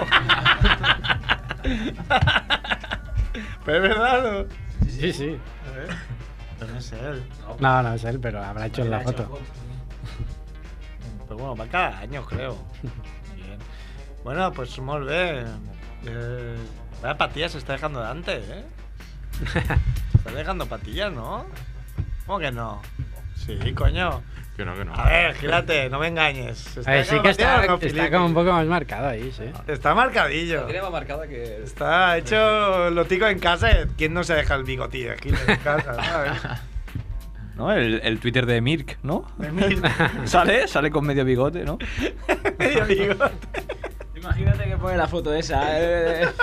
[3.64, 4.44] Pero es verdad, ¿no?
[4.90, 5.38] sí, sí.
[5.68, 5.88] A ver.
[6.72, 7.22] No es él.
[7.60, 9.38] No, no es él, pero habrá hecho la foto.
[11.32, 12.58] Pero bueno, va cada año, creo.
[13.34, 13.58] Bien.
[14.22, 15.44] Bueno, pues molt bé.
[16.04, 16.56] Eh,
[17.00, 18.64] vaya patillas se está dejando Dante, ¿eh?
[20.14, 21.46] Está dejando patillas, ¿no?
[22.26, 22.82] ¿Cómo que no?
[23.34, 24.22] Sí, coño.
[24.56, 24.94] Que no, que no.
[24.94, 26.58] A ver, gírate, no me engañes.
[26.58, 29.44] ¿Se A ver, sí que está, no, está como un poco más marcado ahí, sí.
[29.66, 30.66] Está marcadillo.
[30.66, 31.62] Tiene más marcada que.
[31.62, 33.70] Está hecho lo tico en casa.
[33.96, 35.94] ¿Quién no se deja el bigotillo Hitler en casa?
[35.94, 36.42] ¿sabes?
[37.56, 37.70] ¿No?
[37.72, 39.26] El, el Twitter de Mirk, ¿no?
[39.38, 39.82] De Mirk.
[40.26, 41.78] sale, sale con medio bigote, ¿no?
[42.58, 43.32] Medio bigote.
[44.16, 45.62] Imagínate que pone la foto esa.
[45.80, 46.28] eh.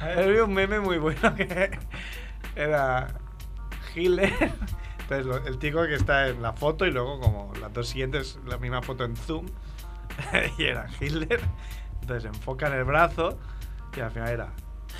[0.00, 1.70] Había un meme muy bueno que
[2.54, 3.08] era
[3.94, 4.32] Hitler.
[5.08, 8.58] Entonces, el tico que está en la foto y luego, como las dos siguientes, la
[8.58, 9.46] misma foto en zoom.
[10.58, 11.40] y era Hitler.
[12.00, 13.38] Entonces enfocan el brazo
[13.96, 14.48] y al final era.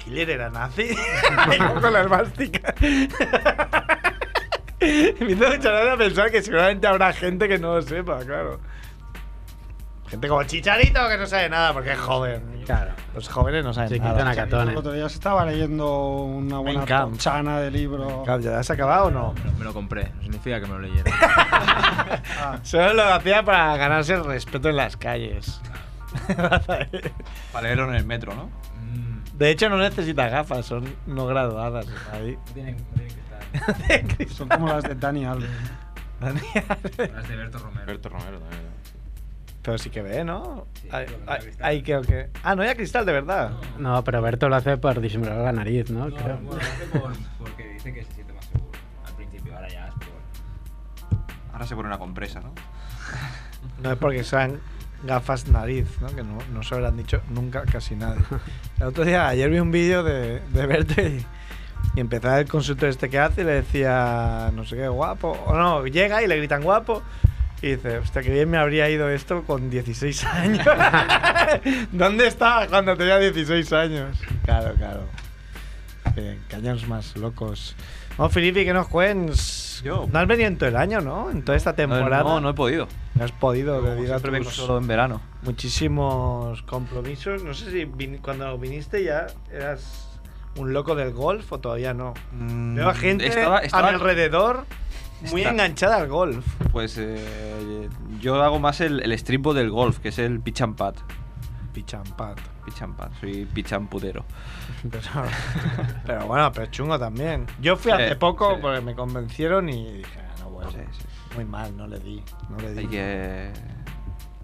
[0.06, 0.88] Hitler era nazi.
[1.80, 2.74] con la esvástica.
[4.80, 8.60] Me hizo mucha gracia pensar que seguramente habrá gente que no lo sepa, claro.
[10.08, 12.62] Gente como Chicharito que no sabe nada porque es joven.
[12.64, 12.92] Claro.
[13.14, 14.22] Los jóvenes no saben nada.
[14.24, 14.70] Nakatone.
[14.72, 18.22] El otro día se estaba leyendo una buena tochana de libro.
[18.24, 19.32] Claro, ¿Ya has acabado o no?
[19.32, 21.10] Me lo- me lo compré, no significa que me lo leyera.
[22.62, 25.60] Solo lo hacía para ganarse el respeto en las calles.
[27.52, 28.48] Para leerlo en el metro, ¿no?
[29.38, 31.86] De hecho, no necesita gafas, son no graduadas.
[32.12, 32.36] Ahí.
[32.36, 34.28] No tienen, no tienen que estar.
[34.36, 35.50] Son como las de Dani Alves.
[36.20, 37.86] Las de Berto Romero.
[37.86, 38.62] Berto Romero también.
[39.62, 40.66] Pero sí que ve, ¿no?
[40.80, 41.66] Sí, Hay- hay- cristal.
[41.66, 42.30] hay que, o qué.
[42.44, 43.50] Ah, no hay cristal de verdad.
[43.78, 46.08] No, pero Berto lo hace por disimular la nariz, ¿no?
[46.08, 46.36] No, Creo.
[46.38, 48.70] bueno, lo hace por- porque dice que se siente más seguro.
[49.04, 50.06] Al principio, ahora ya es por.
[51.52, 52.52] Ahora se pone una compresa, ¿no?
[53.82, 54.60] No es porque sean
[55.02, 56.08] gafas nariz, ¿no?
[56.08, 58.22] Que no, no se han dicho nunca casi nadie.
[58.80, 61.26] El otro día, ayer vi un vídeo de, de Verte y,
[61.96, 65.30] y empezaba el consultor este que hace y le decía, no sé qué, guapo.
[65.46, 67.02] O no, llega y le gritan guapo.
[67.62, 70.66] Y dice, hostia, que bien me habría ido esto con 16 años.
[71.92, 74.18] ¿Dónde estaba cuando tenía 16 años?
[74.44, 75.04] Claro, claro.
[76.14, 77.74] Bien, cañones más locos.
[78.18, 79.65] No, Filipe, que nos cuentes.
[79.82, 80.08] Yo.
[80.12, 81.30] No has venido en todo el año, ¿no?
[81.30, 82.22] En toda esta temporada.
[82.22, 82.88] No, no he podido.
[83.14, 85.20] No has podido, Yo debido a vengo tus solo en verano.
[85.42, 87.42] muchísimos compromisos.
[87.42, 90.08] No sé si vin- cuando viniste ya eras
[90.56, 92.14] un loco del golf o todavía no.
[92.32, 94.64] Veo a gente Mm, Estaba- estaba- a mi alrededor
[95.30, 96.46] muy Está- enganchada al golf.
[96.72, 97.88] Pues eh,
[98.20, 99.12] yo hago más el, el
[99.54, 100.94] del golf, que es el pitch and pad.
[101.74, 102.38] Pichampat.
[102.64, 104.24] Pitch and pad, soy pitch and putero.
[104.90, 105.04] Pero,
[106.06, 107.46] pero bueno, pero chungo también.
[107.60, 108.58] Yo fui Sí, hace poco sí.
[108.62, 111.04] porque me convencieron y dije, ah, no, bueno, Sí, sí.
[111.34, 112.22] muy mal, no le di.
[112.48, 112.78] No le di.
[112.80, 113.52] Hay que.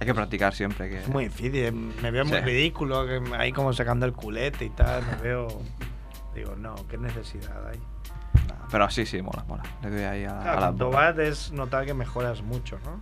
[0.01, 0.89] Hay que practicar siempre.
[0.91, 1.01] Que...
[1.01, 5.05] Es muy difícil, me veo muy ridículo, que ahí como sacando el culete y tal,
[5.07, 5.47] me veo...
[6.35, 7.79] Digo, no, qué necesidad hay.
[8.71, 9.63] Pero sí, sí, mola, mola.
[9.83, 13.01] Le doy ahí a, Claro, a la vas es notar que mejoras mucho, ¿no?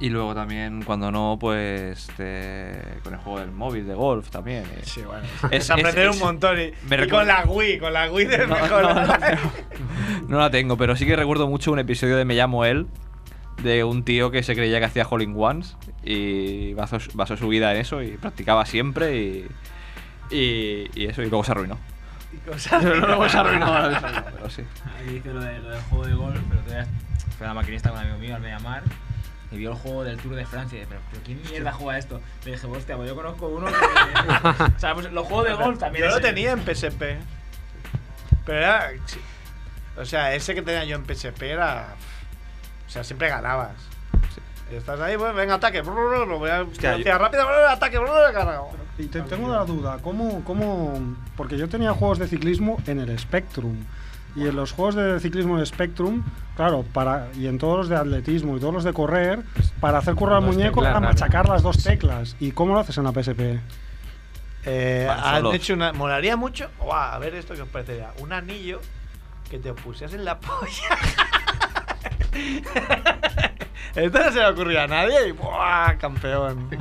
[0.00, 4.62] Y luego también, cuando no, pues te- con el juego del móvil de golf también.
[4.64, 4.80] eh.
[4.82, 5.26] Sí, bueno.
[5.50, 6.56] Es, aprender un montón.
[6.60, 8.82] Y, me y con la Wii, con la Wii de No, mejor.
[8.82, 9.14] no, no,
[10.28, 12.86] No la tengo, pero sí que recuerdo mucho un episodio de Me llamo él,
[13.64, 17.48] de un tío que se creía que hacía Hole in Ones y basó, basó su
[17.48, 19.46] vida en eso y practicaba siempre y,
[20.30, 21.76] y, y eso, y luego se arruinó.
[22.46, 22.58] luego
[23.28, 23.66] se arruinó.
[24.36, 24.62] pero sí.
[24.96, 26.86] Ahí dice lo, de, lo del juego de golf, pero todavía
[27.36, 28.82] fue a la maquinista con un amigo mío al Mediamar
[29.50, 31.98] y vio el juego del Tour de Francia y dije, pero, pero ¿quién mierda juega
[31.98, 32.20] esto?
[32.44, 33.72] Le dije, hostia, pues yo conozco uno que...
[34.76, 37.02] o sea, pues los juegos de golf también Yo lo tenía en PSP.
[38.44, 38.90] Pero era.
[39.96, 41.94] O sea, ese que tenía yo en PSP era.
[42.86, 43.72] O sea, siempre ganabas.
[44.70, 45.80] Y estás ahí, pues venga, ataque.
[45.82, 48.68] brr, brr, brr, voy a- velocidad rápida, brr, ataque, brr, cargado.
[48.98, 51.16] Y te- tengo la duda, ¿cómo, ¿cómo...?
[51.36, 53.76] Porque yo tenía juegos de ciclismo en el Spectrum.
[54.38, 56.22] Y en los juegos de ciclismo en el Spectrum,
[56.56, 59.42] claro, para, y en todos los de atletismo y todos los de correr,
[59.80, 61.00] para hacer currar al muñeco teclas, claro.
[61.00, 62.36] machacar las dos teclas.
[62.38, 63.58] ¿Y cómo lo haces en la PSP?
[64.64, 65.92] Eh, Para han hecho una.
[65.92, 66.70] Molaría mucho.
[66.78, 68.10] Guau, a ver esto que os parecería.
[68.18, 68.80] Un anillo
[69.50, 70.98] que te pusieras en la polla.
[73.94, 75.96] Esto no se le ocurrió a nadie y ¡buah!
[75.98, 76.68] Campeón.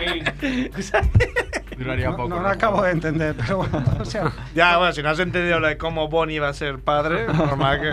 [1.78, 2.28] Duraría No, poco.
[2.30, 5.60] no lo acabo de entender, pero bueno, o sea, Ya, bueno, si no has entendido
[5.60, 7.90] lo de cómo Bonnie va a ser padre, normal que.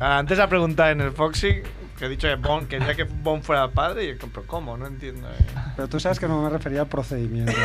[0.00, 1.62] Ah, Antes ha preguntado en el Foxy
[1.98, 4.76] que he dicho que Bon quería que Bon fuera padre y yo, pero ¿cómo?
[4.76, 5.28] No entiendo.
[5.28, 5.34] eh.
[5.76, 7.52] pero tú sabes que no me refería al procedimiento.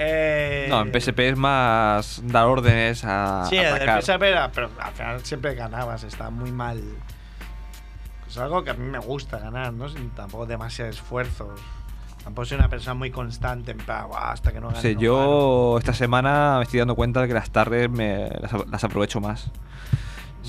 [0.00, 4.00] Eh, No, en PSP es más dar órdenes a Sí, atacar.
[4.00, 6.80] PSP era, pero al final siempre ganabas, está muy mal.
[8.28, 9.88] Es algo que a mí me gusta ganar, ¿no?
[9.88, 11.58] Sin tampoco demasiados esfuerzos.
[12.22, 14.82] Tampoco soy una persona muy constante, en plan, "Buah, hasta que no gane.
[14.82, 18.52] Sí, no yo esta semana me estoy dando cuenta de que las tardes me, las,
[18.68, 19.50] las aprovecho más.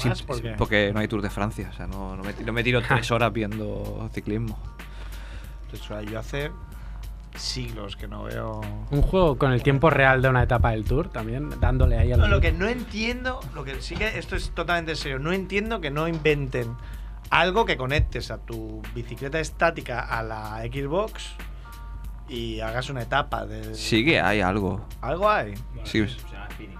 [0.06, 0.18] ¿Más?
[0.18, 0.56] Sin- ¿Por qué?
[0.58, 3.10] Porque no hay Tour de Francia, o sea, no, no me, no me tiro tres
[3.12, 4.58] horas viendo ciclismo.
[4.62, 4.76] gano".
[5.70, 6.52] Pues, yo hace
[7.36, 8.60] siglos que no veo.
[8.92, 12.20] Un juego con el tiempo real de una etapa del Tour también, dándole ahí al.
[12.20, 15.80] No, lo que no entiendo, lo que sí que esto es totalmente serio, no entiendo
[15.80, 16.76] que no inventen
[17.30, 21.32] algo que conectes a tu bicicleta estática a la Xbox
[22.28, 23.74] y hagas una etapa de.
[23.76, 24.86] Sí que hay algo.
[25.02, 25.54] ¿Algo hay?
[25.84, 26.08] Sí.
[26.08, 26.78] Se llama spinning.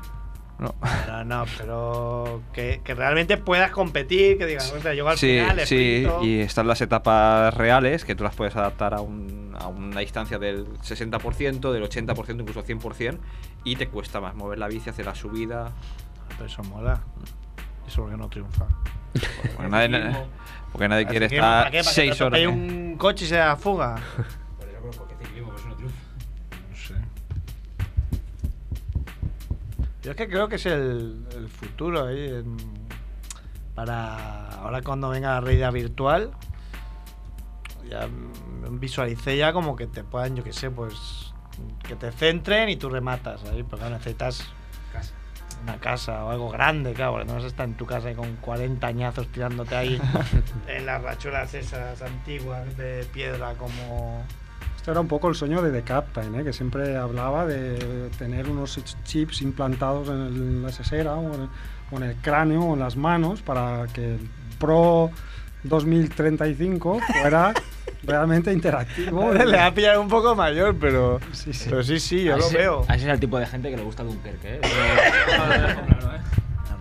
[0.60, 0.76] No.
[1.08, 5.60] No, no, pero que, que realmente puedas competir, que digas, "Hostia, llego al Sí, final,
[5.62, 6.24] sí, sprinto".
[6.26, 10.38] y están las etapas reales que tú las puedes adaptar a, un- a una distancia
[10.38, 13.18] del 60%, del 80%, incluso 100%,
[13.64, 15.72] y te cuesta más mover la bici, hacer la subida.
[16.28, 17.02] Pero eso mola.
[17.90, 18.66] Eso porque no triunfa.
[19.56, 20.16] Porque nadie,
[20.72, 21.78] porque nadie quiere que, ¿para estar qué?
[21.80, 22.40] ¿Para que 6 te horas.
[22.40, 23.96] atropelle un coche y se da fuga?
[24.60, 25.50] Por eso, pero ¿por qué ciclismo?
[25.50, 25.98] Por eso no triunfa.
[26.70, 26.94] No sé.
[30.04, 32.28] Yo es que creo que es el, el futuro ahí.
[32.28, 32.58] en-
[33.74, 36.32] para ahora cuando venga la realidad virtual,
[37.90, 38.08] ya
[38.72, 41.34] visualicé ya como que te puedan, yo qué sé, pues
[41.88, 44.46] que te centren y tú rematas ahí, porque necesitas.
[45.64, 48.36] Una casa o algo grande, claro, porque no vas a estar en tu casa con
[48.38, 50.02] 40 añazos tirándote ahí
[50.68, 54.24] en las rachuelas esas antiguas de piedra como...
[54.76, 56.44] Esto era un poco el sueño de The Captain, ¿eh?
[56.44, 61.50] que siempre hablaba de tener unos chips implantados en la sesera o en,
[61.92, 65.12] o en el cráneo o en las manos para que el Pro
[65.64, 67.54] 2035 fuera
[68.04, 69.32] realmente interactivo.
[69.34, 71.68] Le ha pillado un poco mayor, pero Sí, sí.
[71.70, 72.82] pero sí, sí, yo lo veo.
[72.84, 74.62] Ese es el tipo de gente que le gusta Dunkerque, ¿eh?
[74.64, 76.20] Eso lo dejo claro, ¿eh?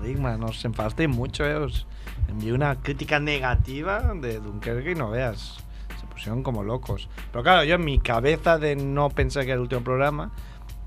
[0.03, 1.57] Enigma, no os enfadasteis mucho, eh.
[1.57, 1.87] Os
[2.29, 5.59] envié una crítica negativa de Dunkerque y no veas.
[6.01, 7.09] Se pusieron como locos.
[7.33, 10.31] Pero claro, yo en mi cabeza de no pensar que era el último programa,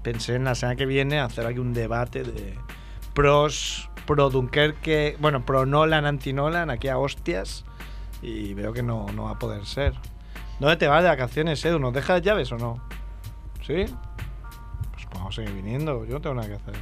[0.02, 2.58] pensé en la semana que viene hacer aquí un debate de
[3.14, 7.66] pros, pro Dunkerque, bueno, pro Nolan, anti Nolan, aquí a hostias.
[8.22, 9.94] Y veo que no, no va a poder ser.
[10.62, 11.80] ¿Dónde te vas de vacaciones, Edu?
[11.80, 12.80] ¿Nos dejas llaves o no?
[13.66, 13.84] ¿Sí?
[14.91, 16.05] Pues vamos a seguir viniendo.
[16.05, 16.76] Yo no tengo nada que hacer.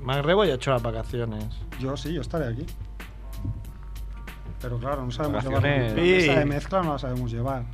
[0.00, 1.44] Más Rebo ya ha hecho las vacaciones.
[1.78, 2.64] Yo sí, yo estaré aquí.
[4.62, 5.92] Pero claro, no sabemos Vacaciones.
[5.92, 6.06] llevar.
[6.08, 7.64] La mesa de mezcla no la sabemos llevar.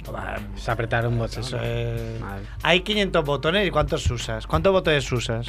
[0.56, 1.44] Es apretar un botón.
[1.44, 2.20] Eso es-.
[2.64, 4.48] Hay 500 botones y ¿cuántos usas?
[4.48, 5.46] ¿Cuántos botones usas?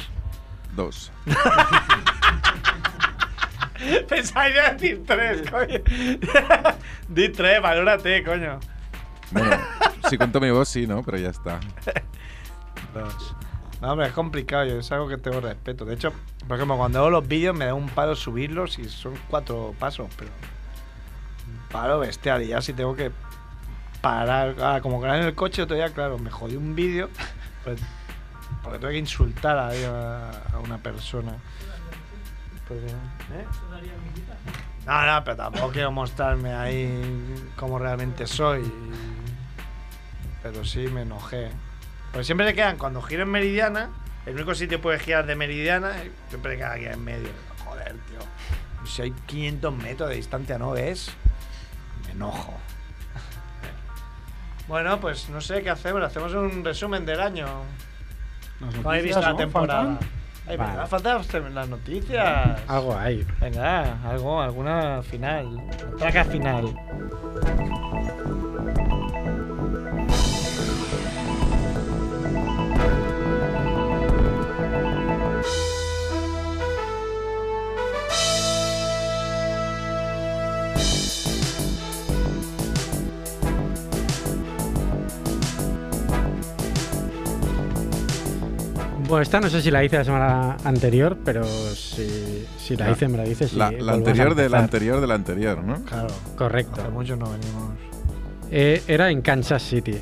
[0.76, 1.10] Dos.
[4.08, 5.80] Pensaba ya decir tres, coño.
[7.08, 8.60] Di tres, valórate, coño.
[9.30, 9.56] Bueno,
[10.08, 11.02] si cuento mi voz, sí, ¿no?
[11.02, 11.60] Pero ya está.
[12.94, 13.34] Dos.
[13.80, 15.84] No, hombre, es complicado, yo es algo que tengo respeto.
[15.84, 16.12] De hecho,
[16.46, 20.08] por ejemplo, cuando hago los vídeos me da un palo subirlos y son cuatro pasos,
[20.16, 20.30] pero.
[21.68, 22.42] Claro, bestial.
[22.42, 23.10] Y ya si tengo que
[24.00, 24.54] parar.
[24.60, 27.10] Ah, como que en el coche otro día, claro, me jodí un vídeo.
[27.64, 27.80] Pues,
[28.62, 31.34] porque tuve que insultar a, a una persona.
[32.68, 32.94] Pues, ¿eh?
[34.86, 38.70] No, no, pero tampoco quiero mostrarme ahí como realmente soy.
[40.42, 41.50] Pero sí me enojé.
[42.12, 43.90] Porque siempre le quedan, cuando giro en Meridiana,
[44.26, 45.92] el único sitio que puedes girar de Meridiana,
[46.28, 47.28] siempre le queda aquí en medio.
[47.64, 48.18] Joder, tío.
[48.86, 51.10] Si hay 500 metros de distancia, ¿no ves?
[52.06, 52.54] Me enojo.
[54.68, 56.02] Bueno, pues no sé qué hacemos.
[56.02, 57.46] Hacemos un resumen del año.
[58.60, 59.36] Las No habéis visto la ¿no?
[59.36, 59.84] temporada.
[59.84, 60.23] Faltan.
[60.46, 60.70] Ay, Vale.
[60.72, 60.86] ¿verdad?
[60.88, 62.60] Faltan las noticias.
[62.68, 63.26] Algo hay.
[63.40, 65.62] Venga, algo, alguna final.
[65.98, 66.74] Traca final.
[89.14, 92.90] Bueno, esta no sé si la hice la semana anterior, pero si, si la La-
[92.90, 93.52] hice, me la dices.
[93.52, 95.84] La, la anterior de la anterior de la anterior, ¿no?
[95.84, 96.08] Claro.
[96.36, 96.80] Correcto.
[96.80, 97.74] Hace mucho no venimos.
[98.50, 99.96] Eh, era en Kansas City.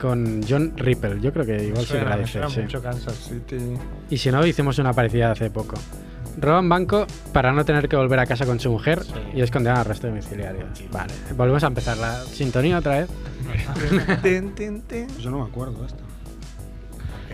[0.00, 1.20] Con John Ripple.
[1.20, 2.60] Yo creo que igual Suena, la suena sí.
[2.60, 3.56] mucho Kansas City.
[4.10, 5.74] Y si no, hicimos una parecida hace poco.
[6.40, 9.02] Roban banco para no tener que volver a casa con su mujer
[9.34, 10.66] y esconder arresto domiciliario.
[10.92, 13.08] Vale, volvemos a empezar la sintonía otra vez.
[15.20, 16.03] Yo no me acuerdo de esto.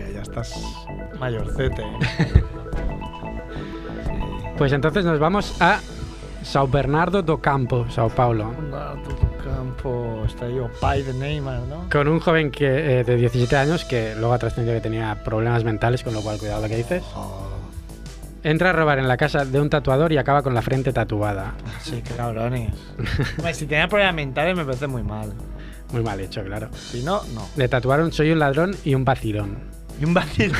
[0.05, 0.53] Que ya estás
[1.19, 1.83] mayorcete.
[4.57, 5.79] Pues entonces nos vamos a
[6.43, 8.53] Sao Bernardo do Campo, Sao Paulo.
[9.03, 11.89] tu campo está ahí, Pai de Neymar, ¿no?
[11.89, 15.63] Con un joven que, eh, de 17 años que luego ha trascendido que tenía problemas
[15.63, 17.03] mentales, con lo cual cuidado lo que dices.
[18.43, 21.53] Entra a robar en la casa de un tatuador y acaba con la frente tatuada.
[21.81, 22.71] Sí, qué cabrones.
[23.37, 25.33] Hombre, si tenía problemas mentales me parece muy mal.
[25.91, 26.69] Muy mal hecho, claro.
[26.73, 27.47] Si no, no.
[27.55, 29.80] Le tatuaron soy un ladrón y un vacilón.
[30.01, 30.57] Y un vacilo.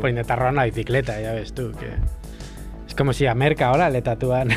[0.00, 1.72] Por intentar robar una bicicleta, ya ves tú.
[1.72, 1.96] que
[2.86, 4.50] Es como si a Merck ahora le tatúan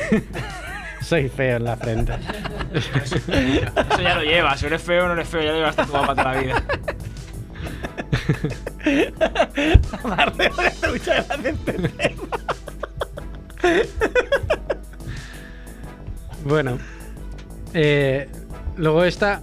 [1.02, 2.14] soy feo en la frente.
[2.72, 4.60] Eso ya lo llevas.
[4.60, 6.64] Si eres feo o no eres feo, ya lo llevas tatuado para toda la vida.
[10.04, 11.90] Marreo, me hace mucha gracia este tema.
[16.44, 16.78] Bueno,
[17.74, 18.30] eh,
[18.78, 19.42] luego está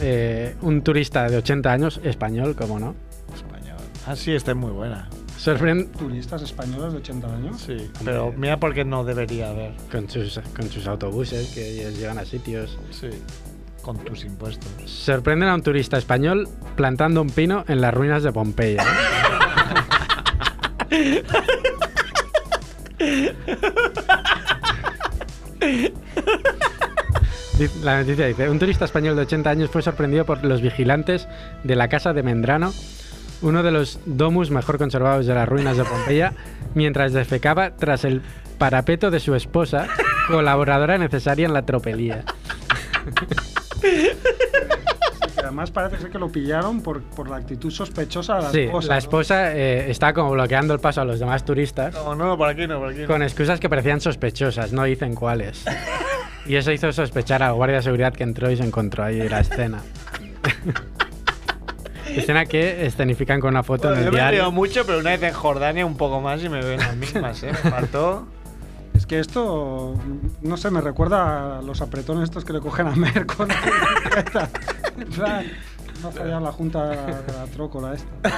[0.00, 2.94] eh, un turista de 80 años, español, como no.
[3.34, 3.78] Español.
[4.06, 5.08] Ah, sí, esta es muy buena.
[5.36, 7.60] Sorprende ¿Turistas españoles de 80 años?
[7.62, 9.72] Sí, pero mira por qué no debería haber.
[9.90, 12.78] con sus, con sus autobuses que les llevan a sitios.
[12.90, 13.08] Sí.
[13.80, 14.68] Con tus impuestos.
[14.84, 16.46] Sorprenden a un turista español
[16.76, 18.84] plantando un pino en las ruinas de Pompeya.
[27.82, 31.28] La noticia dice, un turista español de 80 años fue sorprendido por los vigilantes
[31.64, 32.72] de la casa de Mendrano,
[33.42, 36.32] uno de los domus mejor conservados de las ruinas de Pompeya,
[36.74, 38.22] mientras defecaba tras el
[38.58, 39.88] parapeto de su esposa,
[40.28, 42.24] colaboradora necesaria en la tropelía.
[45.38, 48.88] Además parece ser que lo pillaron por, por la actitud sospechosa de la Sí, esposa.
[48.88, 48.98] la ¿no?
[48.98, 52.66] esposa eh, está como bloqueando el paso a los demás turistas No, no, por aquí
[52.66, 53.06] no, por aquí no.
[53.06, 55.64] con excusas que parecían sospechosas, no dicen cuáles.
[56.46, 59.40] Y eso hizo sospechar al guardia de seguridad que entró y se encontró ahí la
[59.40, 59.80] escena.
[62.06, 64.52] escena que escenifican con una foto Bueno, en yo el me río diario.
[64.52, 67.42] mucho, pero una vez en Jordania un poco más y me veo en las mismas,
[67.42, 67.52] ¿eh?
[67.52, 68.26] Me faltó.
[68.94, 69.94] Es que esto,
[70.42, 73.54] no sé, me recuerda a los apretones estos que le cogen a Mer con la
[73.54, 74.48] bicicleta.
[74.98, 75.46] En plan,
[76.02, 78.28] No ha fallado la junta de la trócola esta.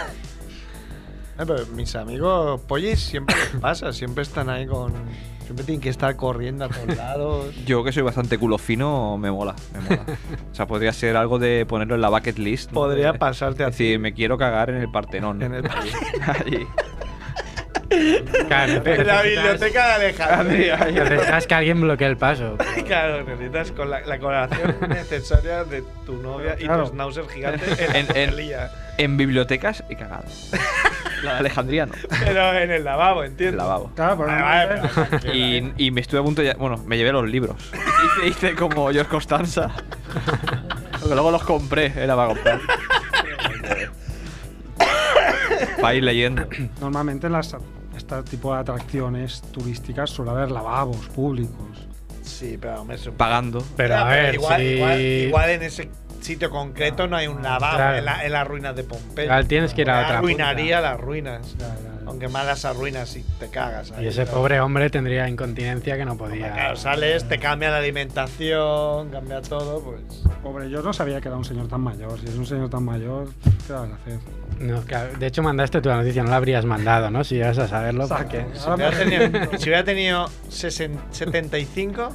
[1.39, 4.93] Eh, pero mis amigos pollis siempre les pasa, siempre están ahí con.
[5.45, 7.55] Siempre tienen que estar corriendo a todos lados.
[7.67, 10.05] Yo que soy bastante culo fino, me mola, me mola.
[10.53, 12.71] O sea, podría ser algo de ponerlo en la bucket list.
[12.73, 12.75] ¿no?
[12.75, 15.43] Podría pasarte a Es decir, me quiero cagar en el Partenón.
[15.43, 15.65] En el-
[16.27, 16.67] Allí.
[18.49, 20.77] Claro, En la biblioteca de Alejandría.
[20.77, 22.57] Necesitas que alguien bloquee el paso.
[22.87, 26.85] Claro, necesitas con la, la colaboración necesaria de tu novia y Claro.
[26.85, 28.71] tu schnauzer gigante en, En- en- el día.
[28.99, 30.25] En bibliotecas he cagado.
[31.23, 31.93] La de Alejandría no.
[32.25, 33.53] Pero en el lavabo, entiendo.
[33.53, 33.91] El lavabo.
[33.95, 34.45] Claro, pero Vale, no-
[34.83, 36.53] vale, pero tranquila, Y, y me estuve a punto de...
[36.55, 37.57] Bueno, me llevé los libros.
[38.23, 39.71] Hice, hice como George Constanza.
[41.01, 42.61] Porque luego los compré, era para comprar.
[45.81, 46.47] Para ir leyendo.
[46.81, 47.57] Normalmente en las,
[48.21, 51.57] este tipo de atracciones turísticas suele haber lavabos públicos.
[52.23, 53.63] Sí, pero hombre, eso- Pagando.
[53.77, 55.91] Pero a ver, igual, si- igual, igual en ese
[56.21, 57.99] sitio concreto no hay un lavabo Claro.
[57.99, 59.25] en, la- en las ruinas de Pompeya.
[59.25, 61.57] Igual tienes que ir a otra Arruinaría las ruinas.
[61.59, 61.75] Ya.
[62.05, 63.93] Aunque quemar las arruinas y te cagas.
[63.93, 66.53] ahí, Y ese pobre hombre tendría incontinencia que no podía.
[66.53, 70.25] Claro, sales, te cambia la alimentación, cambia todo, pues.
[70.43, 72.19] Pobre, yo no sabía que era un señor tan mayor.
[72.21, 73.29] Si es un señor tan mayor,
[73.67, 74.19] ¿qué vas a hacer?
[74.63, 77.25] No, claro, de hecho, mandaste tú la noticia, no la habrías mandado, ¿no?
[77.25, 78.47] Si llegas a saberlo, porque.
[78.55, 82.11] Si hubiera tenido, si hubiera tenido sesen- 75,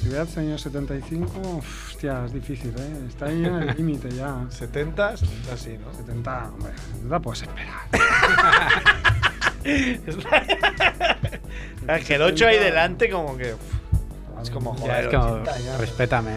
[0.00, 3.06] Si hubiera tenido 75, uf, hostia, es difícil, ¿eh?
[3.08, 4.46] Está ahí en el límite ya.
[4.50, 5.92] 70, 70 sí, ¿no?
[5.92, 7.80] 70, hombre, 70 puedes esperar.
[11.98, 13.54] es que el 8 ahí delante, como que.
[13.54, 15.06] uf, es como joder.
[15.06, 15.78] es como, 80 años.
[15.80, 16.30] respétame.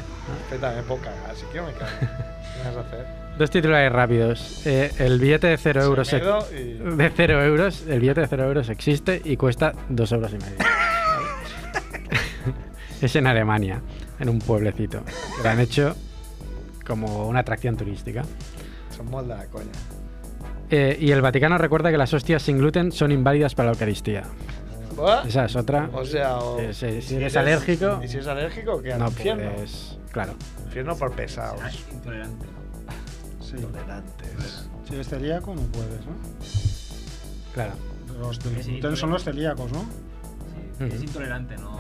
[0.49, 1.91] Respétame, poca, así que me cago.
[1.99, 3.18] ¿Qué vas a hacer?
[3.39, 4.67] Dos titulares rápidos.
[4.67, 6.11] Eh, el billete de 0 euros.
[6.11, 7.85] Y- De 0 euros.
[7.87, 10.57] El billete de 0 euros existe y cuesta 2 euros y medio.
[13.01, 13.81] es en Alemania,
[14.19, 15.05] en un pueblecito.
[15.05, 15.95] Que lo han hecho
[16.85, 18.23] como una atracción turística.
[18.93, 19.71] Somos de la coña.
[20.69, 24.23] Eh, y el Vaticano recuerda que las hostias sin gluten son inválidas para la Eucaristía.
[25.25, 25.89] Esa es otra.
[25.93, 28.95] O sea, o- Eh, si, si eres alérgico, ¿Y si es alérgico, qué?
[28.95, 29.49] No infierno.
[30.11, 30.33] Claro.
[30.65, 31.61] Infierno por pesados.
[31.93, 32.58] Intolerante.
[33.49, 33.57] Sí.
[33.57, 34.67] Tolerantes.
[34.87, 36.13] Si eres celíaco, no puedes, ¿no?
[37.53, 37.73] Claro.
[38.19, 39.85] Los del Sí, gluten son los celíacos, ¿no?
[40.77, 40.85] Sí.
[40.85, 41.79] Es intolerante, no.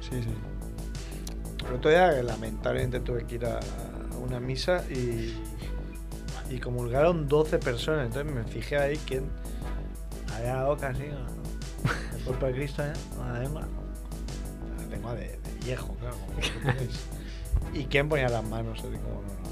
[0.00, 0.28] Sí, sí.
[1.66, 3.60] El otro día, lamentablemente, tuve que ir a
[4.20, 5.36] una misa y,
[6.50, 8.06] y comulgaron 12 personas.
[8.06, 9.24] Entonces me fijé ahí quién
[10.34, 11.18] había dado casi ¿no?
[12.16, 12.92] el cuerpo de Cristo, ¿eh?
[13.18, 13.62] La lengua.
[14.78, 16.16] La lengua de, de viejo, claro.
[16.16, 17.74] como.
[17.74, 18.78] ¿Y quién ponía las manos?
[18.78, 19.49] Así como, no,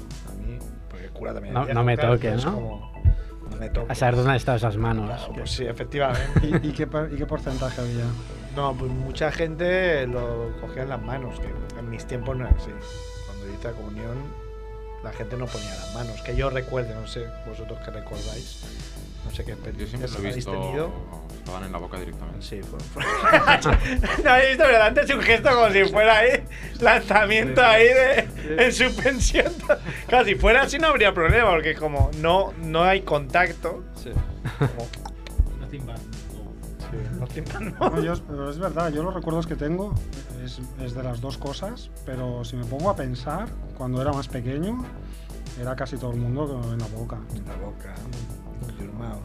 [0.99, 2.53] porque el cura también No- me toque, ¿no?
[2.53, 2.91] como,
[3.49, 3.91] no me toque.
[3.91, 5.05] A saber dónde han estado esas manos.
[5.07, 6.47] Claro, pues sí, efectivamente.
[6.63, 8.05] ¿Y, y qué, por- y qué porcentaje había?
[8.55, 11.47] No, pues mucha gente lo cogía en las manos, que
[11.79, 12.71] en mis tiempos no era así.
[13.27, 14.17] Cuando yo hice la comunión,
[15.03, 16.21] la gente no ponía las manos.
[16.21, 18.63] Que yo recuerde, no sé, vosotros que recordáis.
[19.25, 20.51] No sé qué Yo siempre lo he habéis visto.
[20.51, 20.91] tenido.
[21.49, 22.41] Estaban en la boca directamente.
[22.45, 22.79] Sí, fue.
[22.79, 23.03] fue-
[24.23, 26.43] no habéis visto, pero antes un gesto como si fuera ahí,
[26.79, 28.27] lanzamiento ahí de,
[28.65, 29.51] en suspensión.
[30.07, 33.83] Claro, si fuera así no habría problema, porque como no, no hay contacto.
[34.59, 34.87] Como,
[35.71, 39.93] sí, no tiempan, No, yo- pero es verdad, yo los recuerdos que tengo
[40.43, 43.47] es, es de las dos cosas, pero si me pongo a pensar,
[43.77, 44.83] cuando era más pequeño,
[45.61, 47.17] era casi todo el mundo en la boca.
[47.35, 47.93] En la boca.
[48.69, 49.19] in your mouth.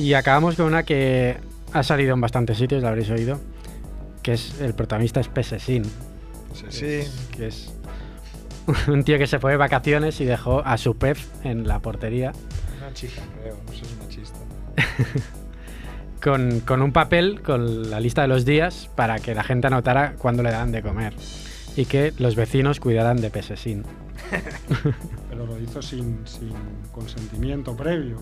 [0.00, 1.36] Y acabamos con una que
[1.74, 3.38] ha salido en bastantes sitios, la habréis oído,
[4.22, 5.84] que es el protagonista es Pesesin.
[6.70, 7.02] Sí.
[7.36, 7.70] Que es
[8.88, 12.32] un tío que se fue de vacaciones y dejó a su pez en la portería
[12.78, 14.38] Una chica, creo, si es machista.
[16.22, 20.14] con, con un papel con la lista de los días para que la gente anotara
[20.16, 21.12] cuándo le dan de comer
[21.76, 23.84] y que los vecinos cuidaran de Pesesin.
[25.28, 26.54] Pero lo hizo sin, sin
[26.90, 28.16] consentimiento previo.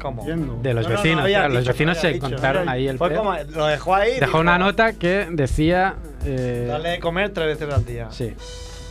[0.00, 0.24] ¿Cómo?
[0.24, 2.88] De los No, no, no vecinos, claro, los dicho, vecinos no se dicho, había- ahí
[2.88, 3.18] el Fue pez.
[3.18, 4.12] como, lo dejó ahí.
[4.14, 5.94] Dejó dijo, una nota que decía...
[6.24, 8.08] eh, Darle de comer tres veces al día.
[8.10, 8.34] Sí.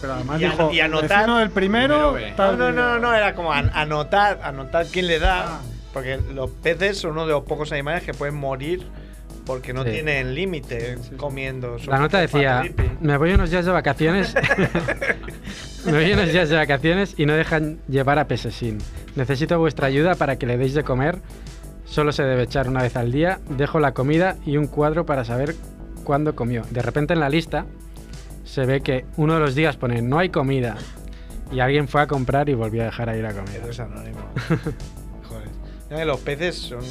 [0.02, 3.34] Pero además Y dijo, y anotar- vecino del primero, Primero, tal No, no, no, era
[3.36, 5.46] como an- anotar, anotar quién le da.
[5.48, 5.60] Ah.
[5.92, 8.86] Porque los peces son uno de los pocos animales que pueden morir
[9.50, 9.90] porque no Sí.
[9.90, 11.16] tienen límite Sí, sí.
[11.16, 11.76] comiendo.
[11.88, 12.62] La nota decía,
[13.02, 14.36] me voy unos días de vacaciones.
[15.86, 18.78] me voy unos días de vacaciones y no dejan llevar a Pesesin.
[19.16, 21.18] Necesito vuestra ayuda para que le deis de comer.
[21.86, 23.40] Solo se debe echar una vez al día.
[23.50, 25.56] Dejo la comida y un cuadro para saber
[26.04, 26.62] cuándo comió.
[26.70, 27.66] De repente en la lista
[28.46, 30.78] se ve que uno de los días pone no hay comida.
[31.52, 33.66] Y alguien fue a comprar y volvió a dejar ahí la comida.
[33.68, 34.20] Es anónimo.
[35.90, 36.06] Joder.
[36.06, 36.82] Los peces son,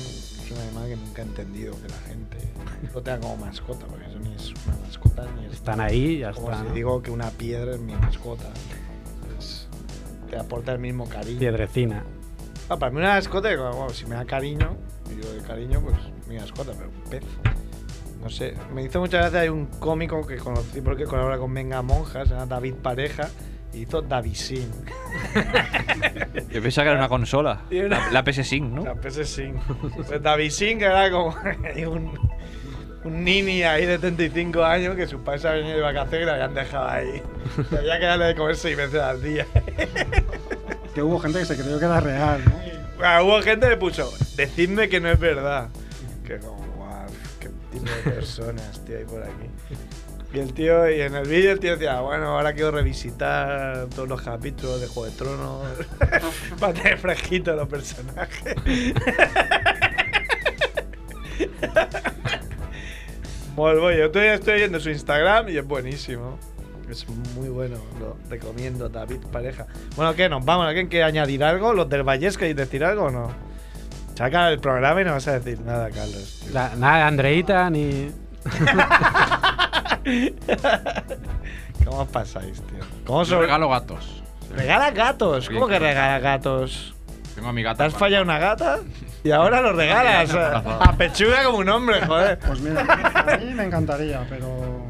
[0.55, 2.39] un animal que nunca he entendido que la gente
[2.95, 5.53] lo tenga como mascota, porque eso ni es una mascota ni es.
[5.55, 6.63] Están ahí, ya Como está.
[6.63, 6.75] si ¿no?
[6.75, 8.45] digo que una piedra es mi mascota.
[9.39, 9.67] Es-
[10.31, 11.39] te aporta el mismo cariño.
[11.39, 12.05] Piedrecina.
[12.69, 14.77] Ah, para mí una mascota, bueno, si me da cariño,
[15.11, 15.97] y yo de cariño, pues
[16.29, 17.23] mi mascota, pero un pez.
[18.23, 21.81] No sé, me hizo muchas veces hay un cómico que conocí porque colabora con Venga
[21.83, 23.29] Monja, se llama David Pareja,
[23.73, 24.71] hizo Davisin.
[26.51, 27.63] Yo pensaba que era una consola.
[27.71, 28.85] La, la PS Sync, ¿no?
[28.85, 29.57] La PS Sync.
[30.07, 31.37] Pues Davisin, que era como
[31.89, 32.19] un,
[33.05, 36.33] un nini ahí de 35 años que sus padres habían ido de vacaciones y lo
[36.33, 37.23] habían dejado ahí.
[37.73, 39.47] Y había que darle de comer seis veces al día.
[40.95, 42.53] Que hubo gente que se creyó que era real, ¿no?
[42.97, 45.69] Bueno, hubo gente que puso, decidme que no es verdad.
[46.27, 47.07] Que como, guau,
[47.41, 49.49] qué tipo de personas, tío, hay por aquí.
[50.33, 54.09] Y el tío, y en el vídeo el tío decía, bueno, ahora quiero revisitar todos
[54.09, 55.67] los capítulos de Juego de Tronos
[56.61, 58.55] para tener fresquitos los personajes.
[63.57, 66.39] Volvo, yo todavía estoy viendo su Instagram y es buenísimo.
[66.89, 69.67] Es muy bueno, lo recomiendo, David Pareja.
[69.97, 70.29] Bueno, ¿qué?
[70.29, 70.67] ¿Nos vamos?
[70.67, 71.73] ¿Alguien quiere añadir algo?
[71.75, 73.31] ¿Los del Valles queréis decir algo o no?
[74.15, 76.45] Saca el programa y no vas a decir nada, Carlos.
[76.53, 78.11] La- nada, Andreita ni.
[81.85, 82.79] ¿Cómo os pasáis, tío?
[83.05, 84.23] ¿Cómo Yo os regalo gatos.
[84.55, 85.49] ¿Regala gatos?
[85.49, 86.95] ¿Cómo que regala gatos?
[87.35, 87.79] Tengo a mi gata.
[87.79, 88.81] ¿Te has fallado una gata?
[89.23, 90.35] Y ahora lo regalas.
[90.35, 92.39] A pechuga como un hombre, joder.
[92.39, 94.85] Pues mira, a mí me encantaría, pero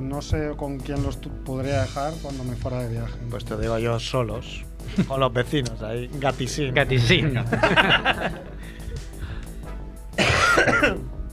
[0.00, 3.14] no sé con quién los podría dejar cuando me fuera de viaje.
[3.28, 4.64] Pues te digo yo solos.
[5.06, 6.08] Con los vecinos ahí.
[6.14, 6.72] Gatisín.
[6.74, 7.34] Gatisín.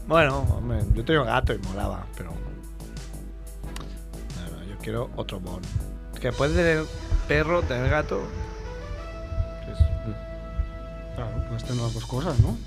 [0.07, 2.33] bueno, hombre, yo tengo gato y molaba, pero.
[4.83, 5.61] Quiero otro bon.
[6.19, 6.83] Que puedes tener
[7.27, 8.21] perro, tener gato.
[11.15, 12.57] Claro, puedes tener las dos cosas, ¿no?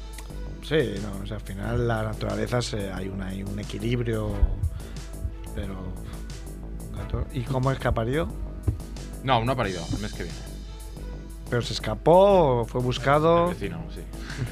[0.63, 4.31] Sí, no, o sea, al final la naturaleza se, hay, una, hay un equilibrio.
[5.55, 5.75] Pero.
[6.95, 8.27] gato- ¿Y cómo escaparía?
[9.23, 10.39] No, no ha parido, el mes que viene.
[11.51, 13.49] ¿Pero se escapó o fue buscado?
[13.51, 14.01] El vecino, sí.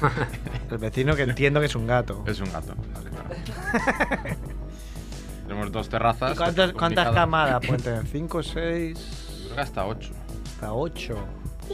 [0.71, 2.23] El vecino que entiendo que es un gato.
[2.25, 2.73] Es un gato.
[2.93, 4.37] vale, claro.
[5.55, 6.33] Tenemos dos terrazas.
[6.33, 8.05] ¿Y cuántas, cuántas camadas pueden tener?
[8.07, 8.99] ¿Cinco, seis?
[9.45, 10.11] Creo que hasta ocho.
[10.55, 11.17] Hasta ocho.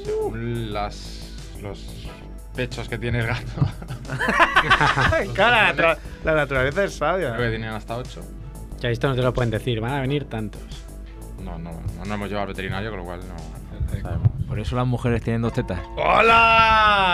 [0.03, 1.31] Según las,
[1.63, 2.07] los
[2.55, 3.41] pechos que tiene el gato.
[5.33, 7.33] Claro, la, natu- la naturaleza es sabia.
[7.35, 8.21] Creo que tienen hasta ocho.
[8.79, 10.61] Ya esto no te lo pueden decir, van a venir tantos.
[11.39, 13.35] No, no, no, no hemos llevado al veterinario, con lo cual no
[14.01, 14.29] sabemos.
[14.47, 15.79] Por eso las mujeres tienen dos tetas.
[17.01, 17.09] ¡Hola!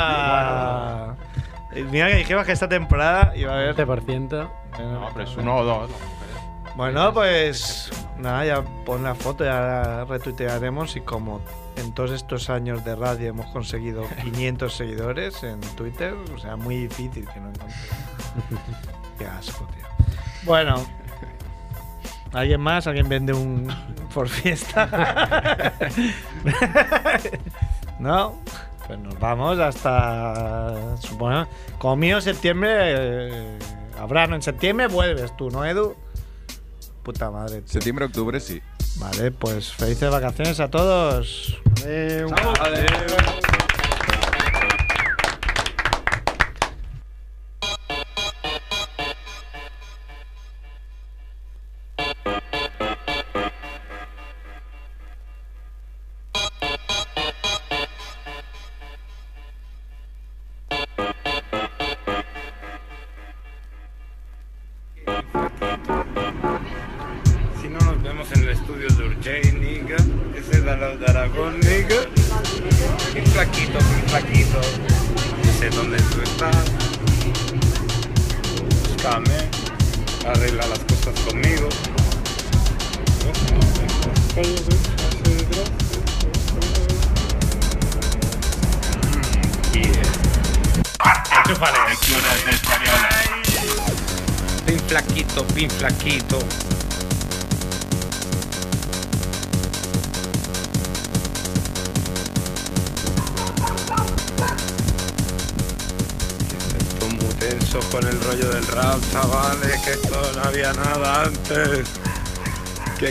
[1.73, 3.73] Eh, Mira que dijimos que esta temporada iba a haber.
[3.75, 4.49] 20%.
[4.79, 5.89] No, pero es uno o dos.
[6.77, 11.41] Bueno, pues nada, ya pon la foto, ya la retuitearemos y como
[11.75, 16.77] en todos estos años de radio hemos conseguido 500 seguidores en Twitter, o sea, muy
[16.87, 17.75] difícil que no encontremos.
[19.17, 19.87] Qué asco, tío.
[20.43, 20.85] Bueno,
[22.31, 22.85] ¿alguien más?
[22.85, 23.67] ¿Alguien vende un
[24.13, 25.73] por fiesta?
[27.99, 28.35] ¿No?
[28.85, 30.95] Pues nos vamos hasta.
[30.97, 31.47] Supongo.
[31.79, 32.69] Como mío, septiembre.
[32.71, 33.59] eh,
[33.99, 34.35] habrá, ¿no?
[34.35, 35.95] En septiembre vuelves tú, ¿no, Edu?
[37.07, 37.61] Puta madre.
[37.61, 37.71] tío.
[37.71, 38.61] Septiembre, octubre, sí.
[38.97, 41.57] Vale, pues felices vacaciones a todos.
[41.85, 43.46] Eh, Si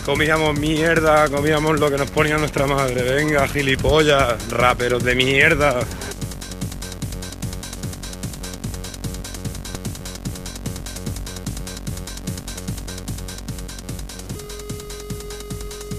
[0.06, 3.02] comíamos mierda, comíamos lo que nos ponía nuestra madre.
[3.02, 5.80] Venga, gilipollas, raperos de mierda.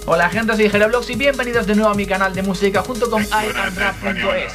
[0.05, 3.23] Hola gente, soy Jeroblox y bienvenidos de nuevo a mi canal de música junto con
[3.23, 4.53] iAndRap.es,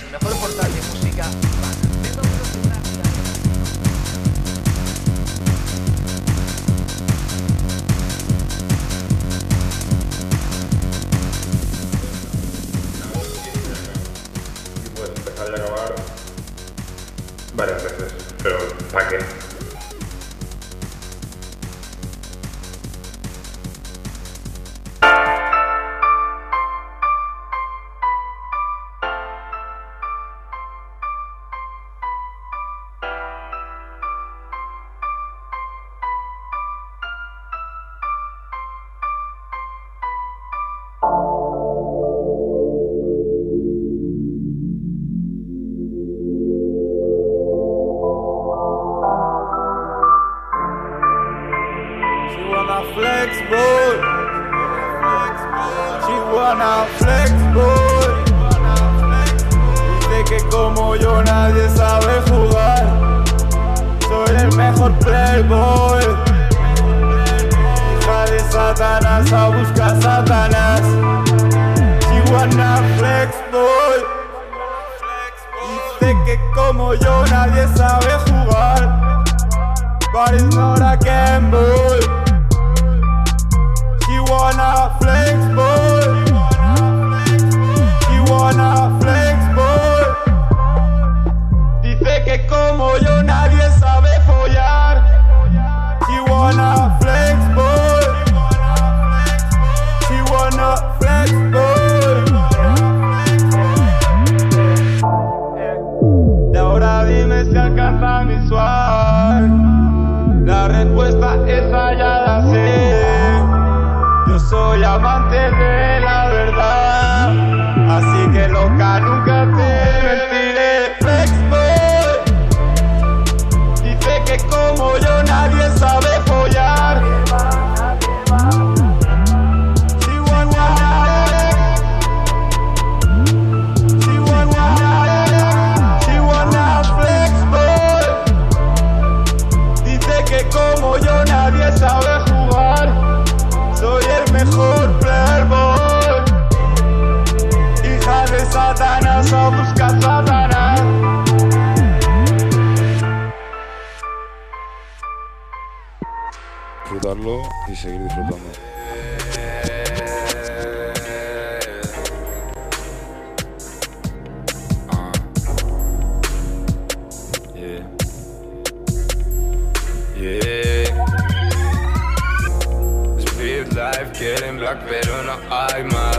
[174.89, 176.19] pero no hay más.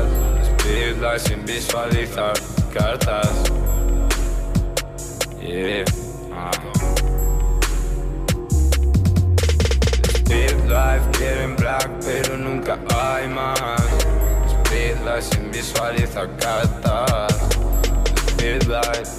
[0.60, 2.34] Speed life sin visualizar
[2.74, 3.30] cartas.
[5.42, 5.86] Yeah.
[6.32, 6.52] Ah.
[10.16, 13.82] Speed life, quieren black, pero nunca hay más.
[14.48, 17.34] Speed life sin visualizar cartas.
[18.28, 19.12] Speed life,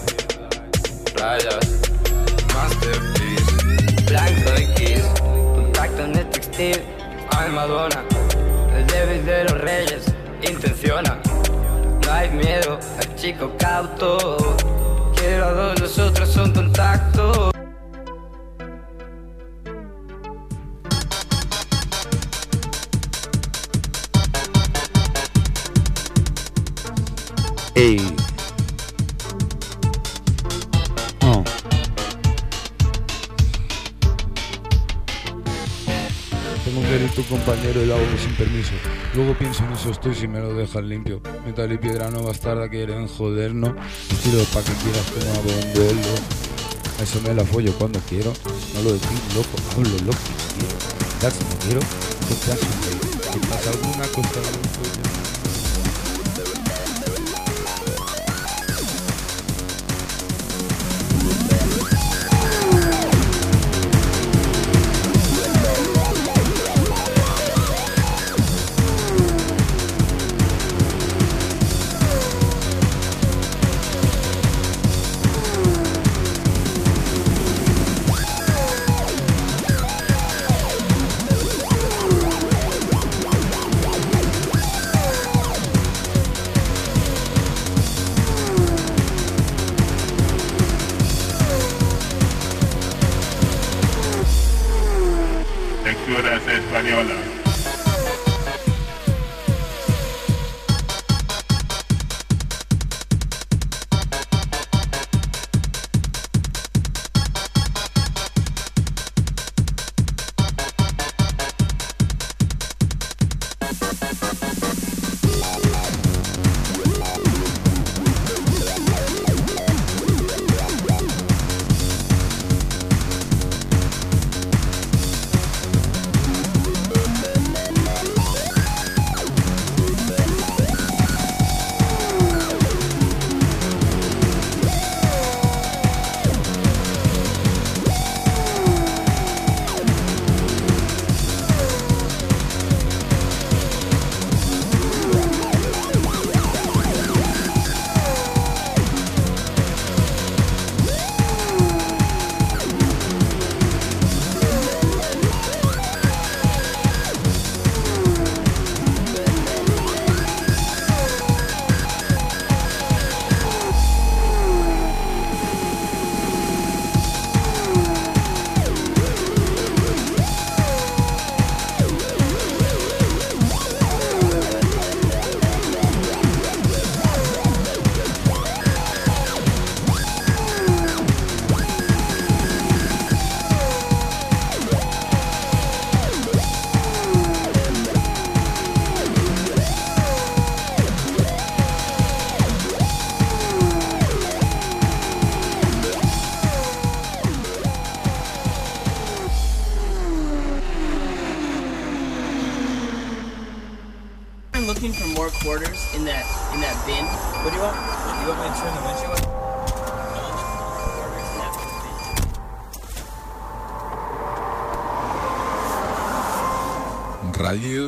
[1.17, 1.81] rayas,
[2.55, 4.05] masterpiece.
[4.07, 5.05] Blanco de Kiss,
[5.55, 6.83] contacto en el textil,
[7.31, 7.51] ay
[8.95, 10.05] De los reyes,
[10.41, 11.19] intenciona,
[12.05, 14.57] no hay miedo, al chico cauto,
[15.17, 17.54] quiero a dos, los otros son contacto.
[38.25, 38.73] Sin permiso.
[39.15, 41.21] Luego pienso en eso estoy si me lo dejas limpio.
[41.45, 43.73] Metal y piedra no bastarda quieren jodernos.
[44.23, 45.07] Tiro pa' que quieras
[45.45, 46.15] venderlo.
[46.99, 48.33] A eso me la follo cuando quiero.
[48.75, 50.77] No lo decís loco, hablo lo que quiero.
[51.21, 51.81] Ya si quiero.
[53.33, 54.41] Si pasa alguna cosa,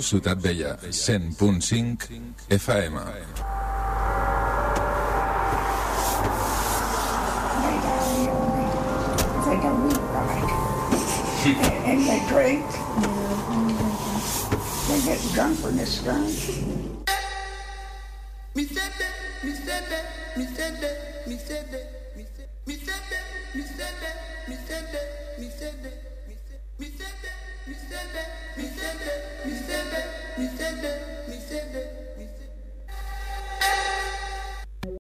[0.06, 2.06] Ciutat Vella, 100.5
[2.46, 2.94] FM.
[11.86, 12.00] And
[18.54, 19.06] Mi sete,
[19.42, 20.04] mi sete,
[20.36, 21.85] mi sete, mi sete.